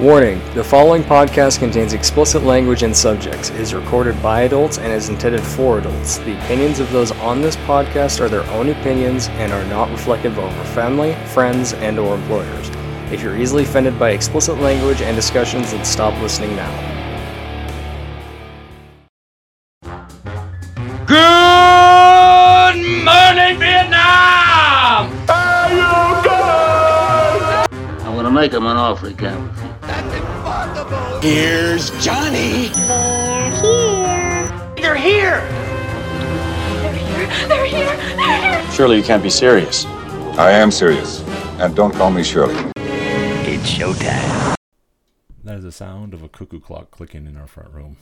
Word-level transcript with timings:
Warning 0.00 0.40
the 0.54 0.62
following 0.62 1.02
podcast 1.02 1.58
contains 1.58 1.92
explicit 1.92 2.44
language 2.44 2.84
and 2.84 2.96
subjects, 2.96 3.50
is 3.50 3.74
recorded 3.74 4.22
by 4.22 4.42
adults, 4.42 4.78
and 4.78 4.92
is 4.92 5.08
intended 5.08 5.42
for 5.42 5.80
adults. 5.80 6.18
The 6.18 6.38
opinions 6.44 6.78
of 6.78 6.88
those 6.92 7.10
on 7.10 7.42
this 7.42 7.56
podcast 7.56 8.20
are 8.20 8.28
their 8.28 8.44
own 8.52 8.68
opinions 8.68 9.26
and 9.26 9.52
are 9.52 9.64
not 9.64 9.90
reflective 9.90 10.38
of 10.38 10.56
our 10.56 10.64
family, 10.66 11.16
friends, 11.26 11.72
and 11.72 11.98
or 11.98 12.14
employers. 12.14 12.70
If 13.10 13.22
you're 13.22 13.36
easily 13.36 13.64
offended 13.64 13.98
by 13.98 14.10
explicit 14.10 14.60
language 14.60 15.02
and 15.02 15.16
discussions, 15.16 15.72
then 15.72 15.84
stop 15.84 16.16
listening 16.22 16.54
now. 16.54 16.70
Good 21.06 22.76
morning, 23.04 23.58
Vietnam! 23.58 25.10
I'm 28.06 28.14
gonna 28.14 28.30
make 28.30 28.52
him 28.52 28.64
an 28.64 28.76
offer 28.76 29.08
he 29.08 29.14
can't 29.16 29.40
refuse. 29.40 29.67
Here's 31.20 31.90
Johnny. 32.00 32.68
They're 34.76 34.94
here! 34.94 35.40
They're 36.80 36.94
here! 36.94 37.34
They're 37.48 37.66
here! 37.66 37.96
They're 38.16 38.46
here! 38.46 38.70
Surely 38.70 38.98
you 38.98 39.02
can't 39.02 39.20
be 39.20 39.28
serious. 39.28 39.84
I 40.38 40.52
am 40.52 40.70
serious. 40.70 41.22
And 41.58 41.74
don't 41.74 41.92
call 41.92 42.12
me 42.12 42.22
Shirley. 42.22 42.54
It's 42.76 43.68
showtime. 43.68 44.54
That 45.42 45.56
is 45.56 45.64
the 45.64 45.72
sound 45.72 46.14
of 46.14 46.22
a 46.22 46.28
cuckoo 46.28 46.60
clock 46.60 46.92
clicking 46.92 47.26
in 47.26 47.36
our 47.36 47.48
front 47.48 47.74
room. 47.74 47.96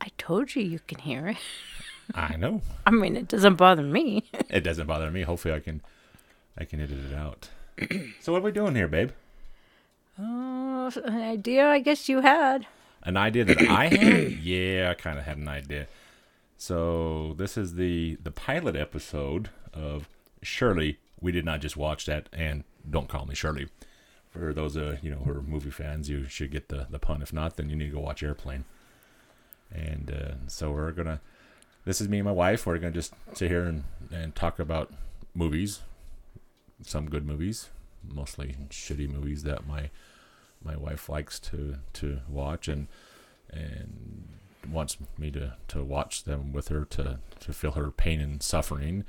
I 0.00 0.10
told 0.18 0.54
you 0.54 0.62
you 0.62 0.78
can 0.78 1.00
hear 1.00 1.26
it. 1.26 1.38
I 2.14 2.36
know. 2.36 2.62
I 2.86 2.92
mean, 2.92 3.16
it 3.16 3.26
doesn't 3.26 3.56
bother 3.56 3.82
me. 3.82 4.30
It 4.48 4.60
doesn't 4.60 4.86
bother 4.86 5.10
me. 5.10 5.22
Hopefully 5.22 5.52
I 5.52 5.58
can 5.58 5.80
I 6.56 6.64
can 6.64 6.80
edit 6.80 6.98
it 7.10 7.14
out. 7.16 7.48
so 8.20 8.32
what 8.32 8.38
are 8.42 8.44
we 8.44 8.52
doing 8.52 8.76
here, 8.76 8.86
babe? 8.86 9.10
Oh, 10.18 10.90
an 11.04 11.20
idea 11.22 11.68
I 11.68 11.78
guess 11.78 12.08
you 12.08 12.20
had. 12.20 12.66
An 13.02 13.16
idea 13.16 13.44
that 13.44 13.60
I 13.62 13.86
had? 13.86 14.32
Yeah, 14.42 14.90
I 14.90 14.94
kind 14.94 15.18
of 15.18 15.24
had 15.24 15.38
an 15.38 15.48
idea. 15.48 15.86
So 16.56 17.34
this 17.38 17.56
is 17.56 17.74
the 17.74 18.16
the 18.22 18.32
pilot 18.32 18.74
episode 18.74 19.50
of 19.72 20.08
Shirley. 20.42 20.98
We 21.20 21.30
did 21.30 21.44
not 21.44 21.60
just 21.60 21.76
watch 21.76 22.06
that, 22.06 22.28
and 22.32 22.64
don't 22.88 23.08
call 23.08 23.26
me 23.26 23.34
Shirley. 23.34 23.68
For 24.30 24.52
those 24.52 24.76
uh, 24.76 24.96
you 25.02 25.10
know 25.10 25.18
who 25.18 25.30
are 25.30 25.42
movie 25.42 25.70
fans, 25.70 26.08
you 26.10 26.26
should 26.26 26.50
get 26.50 26.68
the 26.68 26.86
the 26.90 26.98
pun. 26.98 27.22
If 27.22 27.32
not, 27.32 27.56
then 27.56 27.70
you 27.70 27.76
need 27.76 27.86
to 27.86 27.96
go 27.96 28.00
watch 28.00 28.22
Airplane. 28.22 28.64
And 29.72 30.10
uh, 30.10 30.34
so 30.48 30.72
we're 30.72 30.92
gonna. 30.92 31.20
This 31.84 32.00
is 32.00 32.08
me 32.08 32.18
and 32.18 32.26
my 32.26 32.32
wife. 32.32 32.66
We're 32.66 32.78
gonna 32.78 32.92
just 32.92 33.12
sit 33.34 33.50
here 33.50 33.64
and, 33.64 33.84
and 34.12 34.34
talk 34.34 34.58
about 34.58 34.92
movies, 35.34 35.80
some 36.82 37.08
good 37.08 37.24
movies, 37.24 37.70
mostly 38.12 38.56
shitty 38.70 39.08
movies 39.08 39.42
that 39.42 39.66
my 39.66 39.90
my 40.62 40.76
wife 40.76 41.08
likes 41.08 41.38
to 41.38 41.76
to 41.92 42.20
watch 42.28 42.68
and 42.68 42.88
and 43.50 44.28
wants 44.70 44.98
me 45.16 45.30
to 45.30 45.54
to 45.68 45.82
watch 45.82 46.24
them 46.24 46.52
with 46.52 46.68
her 46.68 46.84
to 46.84 47.18
to 47.40 47.52
feel 47.52 47.72
her 47.72 47.90
pain 47.90 48.20
and 48.20 48.42
suffering 48.42 49.04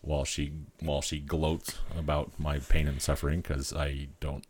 while 0.00 0.24
she 0.24 0.52
while 0.80 1.00
she 1.00 1.20
gloats 1.20 1.78
about 1.96 2.32
my 2.38 2.58
pain 2.58 2.88
and 2.88 3.00
suffering 3.00 3.40
because 3.40 3.72
I 3.72 4.08
don't 4.20 4.44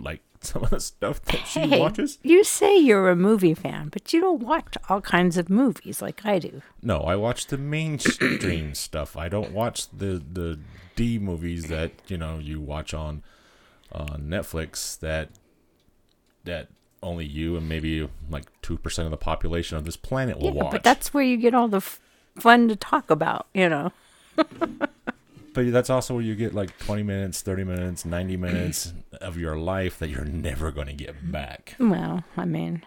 like 0.00 0.20
some 0.40 0.64
of 0.64 0.70
the 0.70 0.80
stuff 0.80 1.22
that 1.22 1.46
she 1.46 1.60
hey, 1.60 1.80
watches. 1.80 2.18
you 2.22 2.44
say 2.44 2.78
you're 2.78 3.10
a 3.10 3.16
movie 3.16 3.54
fan, 3.54 3.88
but 3.88 4.12
you 4.12 4.20
don't 4.20 4.40
watch 4.42 4.76
all 4.88 5.00
kinds 5.00 5.36
of 5.36 5.50
movies 5.50 6.00
like 6.00 6.24
I 6.24 6.38
do. 6.38 6.62
No, 6.82 7.00
I 7.00 7.16
watch 7.16 7.46
the 7.46 7.58
mainstream 7.58 8.74
stuff. 8.86 9.16
I 9.16 9.28
don't 9.28 9.52
watch 9.52 9.90
the 9.90 10.22
the 10.32 10.58
D 10.96 11.18
movies 11.18 11.66
that 11.66 11.92
you 12.08 12.16
know 12.16 12.38
you 12.38 12.60
watch 12.60 12.94
on 12.94 13.22
on 13.92 14.22
Netflix 14.22 14.98
that 15.00 15.28
that 16.44 16.68
only 17.02 17.24
you 17.24 17.56
and 17.56 17.68
maybe 17.68 18.08
like 18.30 18.44
two 18.62 18.78
percent 18.78 19.06
of 19.06 19.10
the 19.10 19.16
population 19.16 19.76
of 19.76 19.84
this 19.84 19.96
planet 19.96 20.38
will 20.38 20.54
yeah, 20.54 20.62
watch. 20.62 20.72
but 20.72 20.82
that's 20.82 21.12
where 21.14 21.24
you 21.24 21.36
get 21.36 21.54
all 21.54 21.68
the 21.68 21.78
f- 21.78 22.00
fun 22.38 22.68
to 22.68 22.76
talk 22.76 23.10
about, 23.10 23.46
you 23.54 23.68
know. 23.68 23.92
But 25.52 25.72
that's 25.72 25.90
also 25.90 26.14
where 26.14 26.22
you 26.22 26.34
get 26.36 26.54
like 26.54 26.78
twenty 26.78 27.02
minutes, 27.02 27.42
thirty 27.42 27.64
minutes, 27.64 28.04
ninety 28.04 28.36
minutes 28.36 28.92
of 29.20 29.36
your 29.36 29.56
life 29.56 29.98
that 29.98 30.08
you're 30.08 30.24
never 30.24 30.70
going 30.70 30.86
to 30.86 30.92
get 30.92 31.32
back. 31.32 31.74
Well, 31.78 32.24
I 32.36 32.44
mean, 32.44 32.84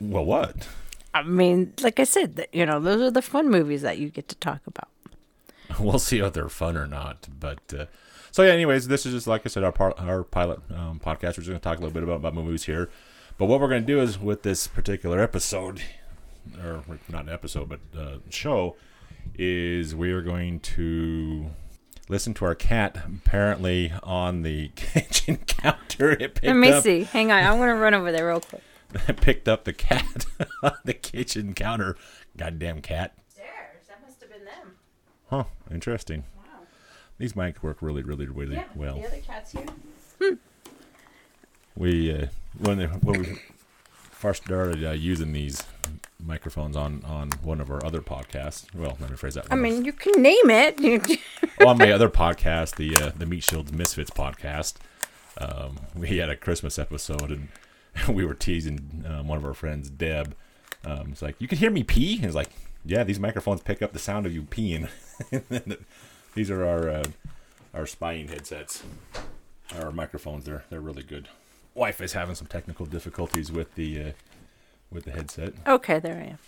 Well, 0.00 0.24
what? 0.24 0.68
I 1.12 1.22
mean, 1.22 1.72
like 1.82 1.98
I 1.98 2.04
said, 2.04 2.46
you 2.52 2.66
know, 2.66 2.78
those 2.78 3.00
are 3.00 3.10
the 3.10 3.22
fun 3.22 3.50
movies 3.50 3.82
that 3.82 3.98
you 3.98 4.10
get 4.10 4.28
to 4.28 4.36
talk 4.36 4.60
about. 4.66 4.88
we'll 5.80 5.98
see 5.98 6.18
if 6.18 6.32
they're 6.32 6.48
fun 6.48 6.76
or 6.76 6.86
not. 6.86 7.26
But 7.40 7.60
uh, 7.76 7.86
so 8.30 8.42
yeah, 8.42 8.52
anyways, 8.52 8.88
this 8.88 9.04
is 9.06 9.12
just 9.12 9.26
like 9.26 9.42
I 9.44 9.48
said, 9.48 9.64
our 9.64 9.72
par- 9.72 9.94
our 9.98 10.22
pilot 10.22 10.60
um, 10.70 11.00
podcast. 11.00 11.36
We're 11.36 11.44
just 11.44 11.48
going 11.48 11.60
to 11.60 11.64
talk 11.64 11.78
a 11.78 11.80
little 11.80 11.94
bit 11.94 12.02
about, 12.02 12.16
about 12.16 12.34
movies 12.34 12.64
here. 12.64 12.88
But 13.36 13.46
what 13.46 13.60
we're 13.60 13.68
going 13.68 13.82
to 13.82 13.86
do 13.86 14.00
is 14.00 14.18
with 14.18 14.42
this 14.42 14.66
particular 14.66 15.20
episode, 15.20 15.82
or 16.56 16.82
not 17.08 17.24
an 17.24 17.28
episode, 17.28 17.68
but 17.68 17.80
uh, 17.98 18.18
show, 18.30 18.76
is 19.36 19.94
we 19.94 20.12
are 20.12 20.22
going 20.22 20.60
to 20.60 21.50
listen 22.08 22.34
to 22.34 22.44
our 22.44 22.54
cat 22.54 22.96
apparently 23.06 23.92
on 24.02 24.42
the 24.42 24.68
kitchen 24.76 25.36
counter. 25.46 26.12
It 26.12 26.34
picked 26.34 26.44
Let 26.44 26.56
me 26.56 26.70
up, 26.70 26.82
see. 26.82 27.04
Hang 27.04 27.30
on. 27.30 27.44
I'm 27.44 27.56
going 27.58 27.68
to 27.68 27.74
run 27.74 27.94
over 27.94 28.10
there 28.12 28.26
real 28.26 28.40
quick. 28.40 28.62
picked 29.20 29.48
up 29.48 29.64
the 29.64 29.72
cat 29.72 30.26
on 30.62 30.72
the 30.84 30.94
kitchen 30.94 31.54
counter. 31.54 31.96
Goddamn 32.36 32.80
cat. 32.80 33.14
Stairs. 33.28 33.48
That 33.88 34.02
must 34.02 34.20
have 34.20 34.30
been 34.30 34.44
them. 34.44 34.76
Huh. 35.28 35.44
Interesting. 35.70 36.24
Wow. 36.36 36.60
These 37.18 37.34
mics 37.34 37.62
work 37.62 37.82
really, 37.82 38.02
really, 38.02 38.26
really 38.26 38.62
well. 38.74 38.96
The 38.96 39.06
other 39.06 39.18
cat's 39.18 39.52
here. 39.52 39.66
Hmm. 40.22 40.34
we 41.76 42.12
uh, 42.12 42.26
when 42.58 42.78
they, 42.78 42.86
when 42.86 43.20
we 43.22 43.38
first 44.18 44.44
started 44.44 44.84
uh, 44.84 44.90
using 44.90 45.32
these 45.32 45.62
microphones 46.22 46.76
on 46.76 47.04
on 47.04 47.30
one 47.42 47.60
of 47.60 47.70
our 47.70 47.84
other 47.84 48.00
podcasts. 48.00 48.72
Well, 48.74 48.96
let 49.00 49.10
me 49.10 49.16
phrase 49.16 49.34
that. 49.34 49.46
I 49.50 49.54
mean, 49.54 49.84
you 49.84 49.92
can 49.92 50.20
name 50.20 50.50
it. 50.50 51.20
on 51.66 51.78
my 51.78 51.92
other 51.96 52.08
podcast, 52.08 52.76
the 52.76 52.96
uh, 52.96 53.12
the 53.16 53.26
Meat 53.26 53.44
Shields 53.44 53.72
Misfits 53.72 54.10
podcast, 54.10 54.74
um, 55.38 55.78
we 55.94 56.18
had 56.18 56.28
a 56.28 56.36
Christmas 56.36 56.78
episode 56.78 57.30
and 57.30 57.48
we 58.08 58.24
were 58.24 58.34
teasing 58.34 59.04
um, 59.08 59.28
one 59.28 59.38
of 59.38 59.44
our 59.44 59.54
friends, 59.54 59.88
Deb. 59.88 60.34
Um, 60.84 61.10
it's 61.12 61.22
like 61.22 61.36
you 61.38 61.46
can 61.46 61.58
hear 61.58 61.70
me 61.70 61.84
pee. 61.84 62.16
And 62.16 62.24
it's 62.24 62.34
like, 62.34 62.50
yeah, 62.84 63.04
these 63.04 63.20
microphones 63.20 63.62
pick 63.62 63.82
up 63.82 63.92
the 63.92 63.98
sound 63.98 64.26
of 64.26 64.34
you 64.34 64.42
peeing. 64.42 64.88
these 66.34 66.50
are 66.50 66.64
our 66.64 66.88
uh, 66.88 67.04
our 67.72 67.86
spying 67.86 68.28
headsets. 68.28 68.82
Our 69.76 69.92
microphones. 69.92 70.44
They're 70.44 70.64
they're 70.70 70.80
really 70.80 71.04
good. 71.04 71.28
Wife 71.78 72.00
is 72.00 72.12
having 72.12 72.34
some 72.34 72.48
technical 72.48 72.86
difficulties 72.86 73.52
with 73.52 73.74
the 73.76 74.02
uh, 74.02 74.10
with 74.90 75.04
the 75.04 75.12
headset. 75.12 75.52
okay, 75.66 75.98
there 75.98 76.16
I 76.16 76.30
am. 76.32 76.38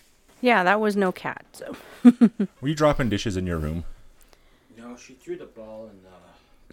Yeah, 0.41 0.65
that 0.65 0.81
was 0.81 0.97
no 0.97 1.13
cat. 1.13 1.45
So 1.53 1.77
Were 2.61 2.69
you 2.69 2.75
dropping 2.75 3.09
dishes 3.11 3.37
in 3.37 3.47
your 3.47 3.59
room? 3.59 3.85
No, 4.77 4.97
she 4.97 5.13
threw 5.15 5.37
the 5.37 5.45
ball 5.45 5.89
and 5.91 6.01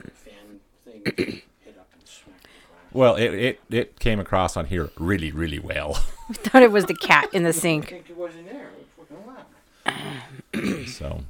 the 0.05 0.11
fan 0.11 0.59
thing 0.85 1.01
hit 1.63 1.77
up 1.77 1.87
and 1.93 2.07
smacked 2.07 2.43
the 2.43 2.49
glass. 2.67 2.93
Well, 2.93 3.15
it, 3.15 3.33
it, 3.33 3.59
it 3.69 3.99
came 3.99 4.19
across 4.19 4.55
on 4.57 4.65
here 4.67 4.89
really, 4.97 5.31
really 5.31 5.59
well. 5.59 6.03
I 6.29 6.33
thought 6.33 6.63
it 6.63 6.71
was 6.71 6.85
the 6.85 6.95
cat 6.95 7.29
in 7.33 7.43
the 7.43 7.49
I 7.49 7.51
sink. 7.51 7.89
think 7.89 8.09
it 8.09 8.17
wasn't 8.17 8.49
there. 8.49 8.69
It 8.69 8.87
was 8.97 9.07
fucking 9.09 10.73
loud. 10.81 10.87
So 10.87 11.23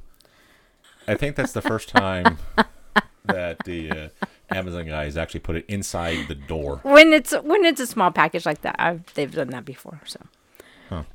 I 1.08 1.16
think 1.16 1.36
that's 1.36 1.54
the 1.54 1.62
first 1.62 1.90
time 1.90 2.38
that 3.26 3.58
the 3.66 3.92
uh, 3.92 4.10
Amazon 4.50 4.86
guys 4.86 5.18
actually 5.18 5.42
put 5.42 5.56
it 5.56 5.66
inside 5.68 6.28
the 6.28 6.36
door. 6.36 6.80
When 6.84 7.14
it's 7.14 7.34
when 7.34 7.66
it's 7.66 7.82
a 7.82 7.88
small 7.88 8.12
package 8.12 8.46
like 8.46 8.62
that, 8.62 8.76
I've, 8.80 9.14
they've 9.14 9.32
done 9.32 9.50
that 9.50 9.66
before. 9.66 10.02
So 10.06 10.20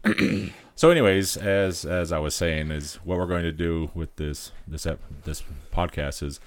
So, 0.74 0.90
anyways, 0.90 1.36
as 1.36 1.84
as 1.84 2.12
I 2.12 2.18
was 2.18 2.34
saying, 2.34 2.70
is 2.70 2.96
what 3.04 3.18
we're 3.18 3.26
going 3.26 3.44
to 3.44 3.52
do 3.52 3.90
with 3.94 4.16
this 4.16 4.52
this 4.66 4.86
ep- 4.86 5.00
this 5.24 5.42
podcast 5.72 6.22
is 6.22 6.40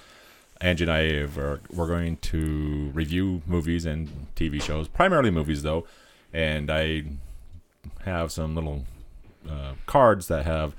Angie 0.62 0.84
and 0.84 0.92
I 0.92 1.04
are 1.40 1.62
we're 1.72 1.88
going 1.88 2.18
to 2.18 2.92
review 2.94 3.44
movies 3.46 3.86
and 3.86 4.28
TV 4.36 4.62
shows, 4.62 4.88
primarily 4.88 5.32
movies 5.32 5.62
though, 5.62 5.86
and 6.34 6.72
I 6.72 7.04
have 8.04 8.32
some 8.32 8.56
little 8.56 8.86
uh, 9.50 9.74
cards 9.86 10.28
that 10.28 10.46
have 10.46 10.76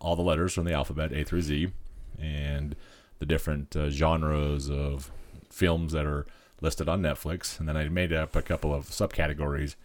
all 0.00 0.14
the 0.14 0.22
letters 0.22 0.54
from 0.54 0.64
the 0.64 0.72
alphabet 0.72 1.12
A 1.12 1.24
through 1.24 1.42
Z, 1.42 1.72
and 2.18 2.76
the 3.18 3.26
different 3.26 3.74
uh, 3.74 3.90
genres 3.90 4.70
of 4.70 5.10
films 5.54 5.92
that 5.92 6.06
are 6.06 6.26
listed 6.60 6.88
on 6.88 7.02
Netflix, 7.02 7.58
and 7.58 7.68
then 7.68 7.76
I 7.76 7.88
made 7.88 8.12
up 8.12 8.34
a 8.36 8.42
couple 8.42 8.74
of 8.74 8.86
subcategories 8.86 9.76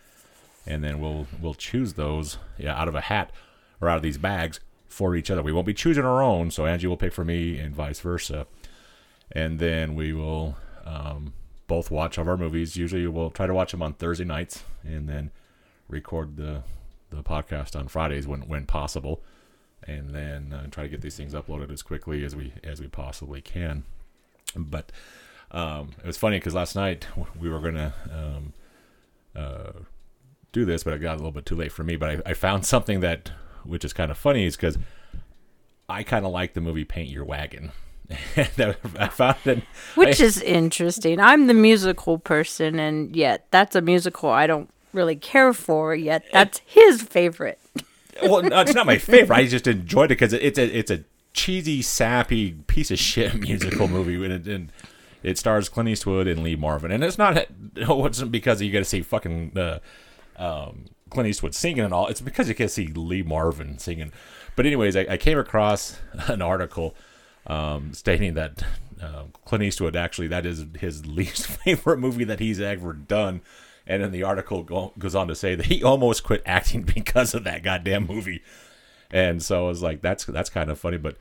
and 0.66 0.84
then 0.84 1.00
we'll 1.00 1.28
we'll 1.42 1.54
choose 1.54 1.94
those 1.94 2.38
yeah 2.58 2.80
out 2.80 2.88
of 2.88 2.96
a 2.96 3.02
hat 3.02 3.32
or 3.82 3.90
out 3.90 3.98
of 3.98 4.04
these 4.04 4.18
bags 4.18 4.60
for 4.88 5.16
each 5.16 5.30
other. 5.32 5.42
We 5.42 5.52
won't 5.52 5.68
be 5.68 5.74
choosing 5.74 6.06
our 6.06 6.22
own, 6.22 6.52
so 6.52 6.66
Angie 6.66 6.88
will 6.88 6.98
pick 6.98 7.14
for 7.14 7.24
me 7.24 7.58
and 7.60 7.74
vice 7.74 8.00
versa. 8.00 8.48
And 9.32 9.60
then 9.60 9.94
we 9.96 10.12
will 10.14 10.58
um, 10.86 11.34
both 11.68 11.92
watch 11.92 12.18
all 12.18 12.24
of 12.24 12.28
our 12.28 12.38
movies. 12.38 12.76
Usually 12.76 13.06
we'll 13.06 13.30
try 13.30 13.46
to 13.46 13.54
watch 13.54 13.72
them 13.72 13.84
on 13.84 13.94
Thursday 13.94 14.26
nights 14.26 14.64
and 14.84 15.08
then 15.08 15.32
record 15.88 16.38
the 16.38 16.64
the 17.10 17.24
podcast 17.24 17.78
on 17.78 17.88
Fridays 17.88 18.28
when 18.28 18.42
when 18.42 18.66
possible, 18.66 19.24
and 19.84 20.10
then 20.10 20.54
uh, 20.54 20.68
try 20.70 20.84
to 20.84 20.90
get 20.90 21.02
these 21.02 21.16
things 21.16 21.34
uploaded 21.34 21.72
as 21.72 21.82
quickly 21.82 22.24
as 22.24 22.36
we 22.36 22.54
as 22.64 22.80
we 22.80 22.88
possibly 22.88 23.42
can. 23.42 23.84
But 24.56 24.92
Um, 25.52 25.92
it 26.00 26.06
was 26.06 26.18
funny 26.18 26.38
because 26.38 26.54
last 26.54 26.76
night 26.76 27.08
we 27.40 27.50
were 27.50 27.60
gonna 27.60 27.94
um, 28.14 28.54
uh, 29.36 29.72
do 30.52 30.66
this, 30.66 30.84
but 30.84 30.94
it 30.94 31.00
got 31.00 31.14
a 31.14 31.18
little 31.18 31.32
bit 31.32 31.46
too 31.46 31.56
late 31.56 31.72
for 31.72 31.84
me. 31.84 31.96
But 31.96 32.10
I, 32.28 32.32
I 32.32 32.34
found 32.34 32.66
something 32.66 33.00
that, 33.00 33.32
which 33.64 33.84
is 33.84 33.94
kind 33.94 34.12
of 34.12 34.18
funny, 34.18 34.46
is 34.46 34.56
because 34.56 34.78
I 35.88 36.04
kind 36.04 36.26
of 36.26 36.32
like 36.32 36.54
the 36.54 36.62
movie 36.62 36.86
Paint 36.86 37.10
Your 37.10 37.26
Wagon. 37.26 37.72
And 38.36 38.76
I 38.98 39.08
found 39.08 39.38
it, 39.46 39.64
Which 39.96 40.20
I- 40.20 40.26
is 40.26 40.42
interesting. 40.42 41.20
I'm 41.20 41.46
the 41.46 41.54
musical 41.54 42.18
person, 42.18 42.80
and 42.80 43.16
yet 43.16 43.46
that's 43.52 43.76
a 43.76 43.82
musical 43.82 44.30
I 44.32 44.48
don't 44.48 44.68
really 44.94 45.16
care 45.16 45.54
for. 45.54 45.94
Yet 45.94 46.24
that's 46.34 46.60
his 46.66 47.04
favorite. 47.04 47.60
well, 48.24 48.42
no, 48.42 48.62
it's 48.62 48.74
not 48.74 48.88
my 48.88 48.98
favorite. 49.14 49.36
I 49.36 49.46
just 49.46 49.68
enjoyed 49.68 50.06
it 50.06 50.18
because 50.18 50.34
it's 50.34 50.58
a 50.58 50.76
it's 50.76 50.90
a 50.90 51.04
cheesy, 51.34 51.84
sappy 51.84 52.54
piece 52.66 52.90
of 52.90 52.98
shit 52.98 53.36
musical 53.40 53.88
movie, 53.88 54.16
and 54.26 54.48
and 54.48 54.72
it 55.24 55.38
stars 55.38 55.70
Clint 55.70 55.90
Eastwood 55.90 56.28
and 56.28 56.44
Lee 56.44 56.56
Marvin. 56.56 56.92
And 56.92 57.04
it's 57.04 57.18
not 57.18 57.38
it 57.76 57.88
wasn't 57.88 58.32
because 58.32 58.62
you 58.62 58.72
got 58.72 58.80
to 58.80 58.86
see 58.86 59.02
fucking 59.02 59.58
uh, 59.58 59.80
um, 60.38 60.86
Clint 61.10 61.30
Eastwood 61.30 61.56
singing 61.56 61.84
and 61.84 61.94
all. 61.94 62.08
It's 62.08 62.22
because 62.22 62.50
you 62.50 62.56
can 62.56 62.70
see 62.70 62.88
Lee 62.88 63.24
Marvin 63.24 63.78
singing. 63.78 64.12
But 64.56 64.66
anyways, 64.66 64.96
I, 64.96 65.06
I 65.10 65.18
came 65.18 65.38
across 65.38 66.00
an 66.28 66.42
article 66.42 66.96
um, 67.48 67.94
stating 67.94 68.34
that 68.36 68.64
uh, 69.02 69.24
Clint 69.46 69.64
Eastwood 69.64 69.96
actually 69.96 70.28
that 70.28 70.46
is 70.46 70.66
his 70.80 71.06
least 71.06 71.48
favorite 71.48 71.98
movie 71.98 72.26
that 72.26 72.40
he's 72.40 72.60
ever 72.60 72.94
done. 72.94 73.42
And 73.88 74.04
then 74.04 74.12
the 74.12 74.22
article 74.22 74.62
go, 74.62 74.94
goes 75.00 75.16
on 75.16 75.28
to 75.30 75.36
say 75.36 75.56
that 75.56 75.66
he 75.66 75.84
almost 75.84 76.24
quit 76.24 76.44
acting 76.46 76.84
because 76.84 77.34
of 77.34 77.44
that 77.46 77.64
goddamn 77.64 78.06
movie. 78.06 78.44
And 79.12 79.42
so 79.42 79.66
I 79.66 79.68
was 79.68 79.82
like, 79.82 80.02
that's 80.02 80.26
that's 80.26 80.52
kind 80.52 80.70
of 80.70 80.80
funny, 80.80 80.98
but 80.98 81.18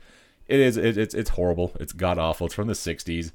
it 0.47 0.59
is 0.59 0.77
it, 0.77 0.97
it's 0.97 1.13
it's 1.13 1.31
horrible. 1.31 1.71
It's 1.79 1.93
god 1.93 2.17
awful. 2.17 2.47
It's 2.47 2.55
from 2.55 2.67
the 2.67 2.73
'60s. 2.73 3.31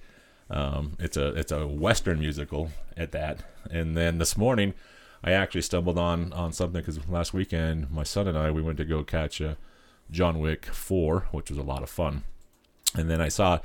Um, 0.51 0.97
it's 0.99 1.17
a 1.17 1.29
it's 1.29 1.53
a 1.53 1.67
western 1.67 2.19
musical 2.19 2.71
at 2.97 3.13
that. 3.13 3.45
And 3.71 3.97
then 3.97 4.19
this 4.19 4.37
morning, 4.37 4.75
I 5.23 5.33
actually 5.33 5.63
stumbled 5.63 5.99
on 5.99 6.33
on 6.33 6.53
something 6.53 6.81
because 6.81 7.07
last 7.09 7.33
weekend 7.33 7.91
my 7.91 8.03
son 8.03 8.29
and 8.29 8.37
I 8.37 8.51
we 8.51 8.63
went 8.63 8.79
to 8.79 8.85
go 8.85 9.03
catch 9.03 9.41
uh, 9.41 9.55
John 10.11 10.39
Wick 10.41 10.67
Four, 10.67 11.29
which 11.33 11.51
was 11.51 11.59
a 11.59 11.63
lot 11.63 11.83
of 11.83 11.91
fun. 11.91 12.25
And 12.95 13.11
then 13.11 13.21
I 13.21 13.29
saw 13.29 13.61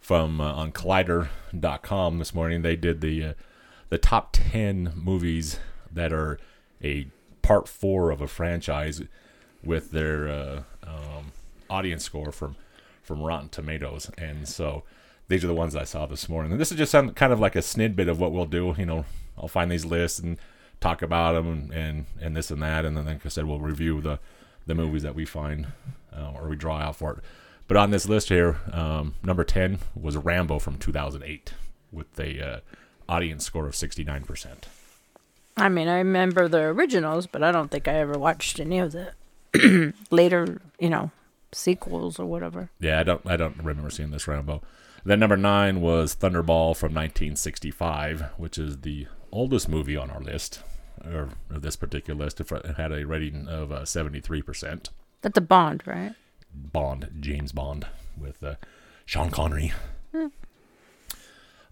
from 0.00 0.40
uh, 0.40 0.52
on 0.52 0.72
Collider.com 0.72 2.18
this 2.18 2.34
morning 2.34 2.62
they 2.62 2.76
did 2.76 3.00
the 3.00 3.24
uh, 3.24 3.34
the 3.88 3.98
top 3.98 4.30
ten 4.32 4.92
movies 4.94 5.58
that 5.90 6.12
are 6.12 6.38
a 6.82 7.06
part 7.42 7.68
four 7.68 8.10
of 8.10 8.20
a 8.20 8.28
franchise 8.28 9.02
with 9.62 9.90
their 9.90 10.28
uh, 10.28 10.62
um, 10.84 11.32
audience 11.68 12.04
score 12.04 12.32
from 12.32 12.56
from 13.02 13.20
Rotten 13.20 13.48
Tomatoes, 13.48 14.10
and 14.16 14.48
so 14.48 14.84
these 15.32 15.44
are 15.44 15.48
the 15.48 15.54
ones 15.54 15.74
I 15.74 15.84
saw 15.84 16.06
this 16.06 16.28
morning. 16.28 16.52
And 16.52 16.60
this 16.60 16.70
is 16.70 16.78
just 16.78 16.92
some, 16.92 17.14
kind 17.14 17.32
of 17.32 17.40
like 17.40 17.56
a 17.56 17.60
snidbit 17.60 18.08
of 18.08 18.20
what 18.20 18.32
we'll 18.32 18.44
do. 18.44 18.74
You 18.76 18.84
know, 18.84 19.04
I'll 19.38 19.48
find 19.48 19.70
these 19.70 19.86
lists 19.86 20.18
and 20.18 20.36
talk 20.78 21.00
about 21.00 21.32
them 21.32 21.46
and 21.46 21.72
and, 21.72 22.06
and 22.20 22.36
this 22.36 22.50
and 22.50 22.62
that, 22.62 22.84
and 22.84 22.96
then 22.96 23.06
like 23.06 23.24
I 23.24 23.28
said, 23.30 23.46
we'll 23.46 23.58
review 23.58 24.00
the 24.00 24.18
the 24.66 24.74
movies 24.74 25.02
that 25.02 25.14
we 25.14 25.24
find 25.24 25.68
uh, 26.14 26.32
or 26.34 26.48
we 26.48 26.56
draw 26.56 26.78
out 26.78 26.96
for 26.96 27.14
it. 27.14 27.18
But 27.66 27.76
on 27.78 27.90
this 27.90 28.06
list 28.06 28.28
here, 28.28 28.58
um, 28.72 29.14
number 29.22 29.44
ten 29.44 29.78
was 29.94 30.16
Rambo 30.16 30.58
from 30.58 30.76
2008 30.76 31.54
with 31.90 32.20
a 32.20 32.46
uh, 32.46 32.60
audience 33.08 33.44
score 33.44 33.66
of 33.66 33.74
69 33.74 34.24
percent. 34.24 34.68
I 35.56 35.68
mean, 35.68 35.88
I 35.88 35.98
remember 35.98 36.48
the 36.48 36.60
originals, 36.60 37.26
but 37.26 37.42
I 37.42 37.52
don't 37.52 37.70
think 37.70 37.88
I 37.88 37.94
ever 37.94 38.18
watched 38.18 38.60
any 38.60 38.78
of 38.78 38.92
the 38.92 39.12
later, 40.10 40.60
you 40.78 40.90
know, 40.90 41.10
sequels 41.52 42.18
or 42.18 42.26
whatever. 42.26 42.70
Yeah, 42.80 43.00
I 43.00 43.02
don't 43.02 43.22
I 43.26 43.36
don't 43.38 43.56
remember 43.56 43.88
seeing 43.88 44.10
this 44.10 44.28
Rambo. 44.28 44.60
Then 45.04 45.20
number 45.20 45.36
nine 45.36 45.80
was 45.80 46.14
Thunderball 46.14 46.76
from 46.76 46.94
1965, 46.94 48.22
which 48.36 48.56
is 48.56 48.78
the 48.78 49.06
oldest 49.32 49.68
movie 49.68 49.96
on 49.96 50.10
our 50.10 50.20
list, 50.20 50.62
or, 51.04 51.30
or 51.50 51.58
this 51.58 51.76
particular 51.76 52.24
list. 52.24 52.40
It 52.40 52.76
had 52.76 52.92
a 52.92 53.06
rating 53.06 53.48
of 53.48 53.72
uh, 53.72 53.80
73%. 53.82 54.88
That's 55.22 55.38
a 55.38 55.40
Bond, 55.40 55.82
right? 55.86 56.12
Bond, 56.54 57.10
James 57.20 57.52
Bond, 57.52 57.86
with 58.20 58.42
uh, 58.42 58.56
Sean 59.04 59.30
Connery. 59.30 59.72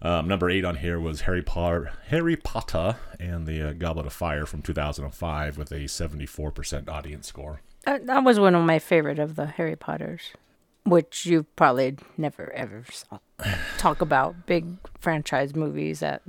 Um, 0.03 0.27
number 0.27 0.49
eight 0.49 0.65
on 0.65 0.77
here 0.77 0.99
was 0.99 1.21
Harry 1.21 1.43
Potter, 1.43 1.91
Harry 2.07 2.35
Potter 2.35 2.95
and 3.19 3.45
the 3.45 3.69
uh, 3.69 3.73
Goblet 3.73 4.07
of 4.07 4.13
Fire 4.13 4.47
from 4.47 4.63
2005 4.63 5.57
with 5.59 5.71
a 5.71 5.81
74% 5.81 6.89
audience 6.89 7.27
score. 7.27 7.61
That, 7.85 8.07
that 8.07 8.23
was 8.23 8.39
one 8.39 8.55
of 8.55 8.65
my 8.65 8.79
favorite 8.79 9.19
of 9.19 9.35
the 9.35 9.45
Harry 9.45 9.75
Potters, 9.75 10.31
which 10.83 11.25
you 11.25 11.43
probably 11.55 11.97
never 12.17 12.51
ever 12.53 12.83
saw. 12.91 13.19
Talk 13.77 14.01
about 14.01 14.45
big 14.45 14.65
franchise 14.99 15.55
movies 15.55 15.99
that 15.99 16.21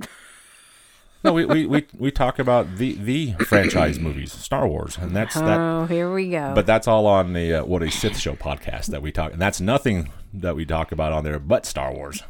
No, 1.23 1.31
we, 1.31 1.45
we, 1.45 1.65
we, 1.65 1.87
we 1.97 2.11
talk 2.11 2.37
about 2.37 2.75
the, 2.75 2.95
the 2.95 3.31
franchise 3.45 3.97
movies, 3.97 4.33
Star 4.33 4.67
Wars, 4.67 4.97
and 4.97 5.15
that's 5.15 5.35
that. 5.35 5.57
Oh, 5.57 5.85
here 5.85 6.13
we 6.13 6.29
go. 6.29 6.51
But 6.53 6.65
that's 6.65 6.85
all 6.85 7.07
on 7.07 7.31
the 7.31 7.53
uh, 7.61 7.65
what 7.65 7.81
a 7.81 7.89
Sith 7.89 8.17
show 8.17 8.33
podcast 8.33 8.87
that 8.87 9.01
we 9.01 9.11
talk, 9.13 9.31
and 9.31 9.41
that's 9.41 9.61
nothing 9.61 10.09
that 10.33 10.55
we 10.55 10.65
talk 10.65 10.91
about 10.91 11.13
on 11.13 11.23
there 11.23 11.39
but 11.39 11.65
Star 11.65 11.93
Wars. 11.93 12.23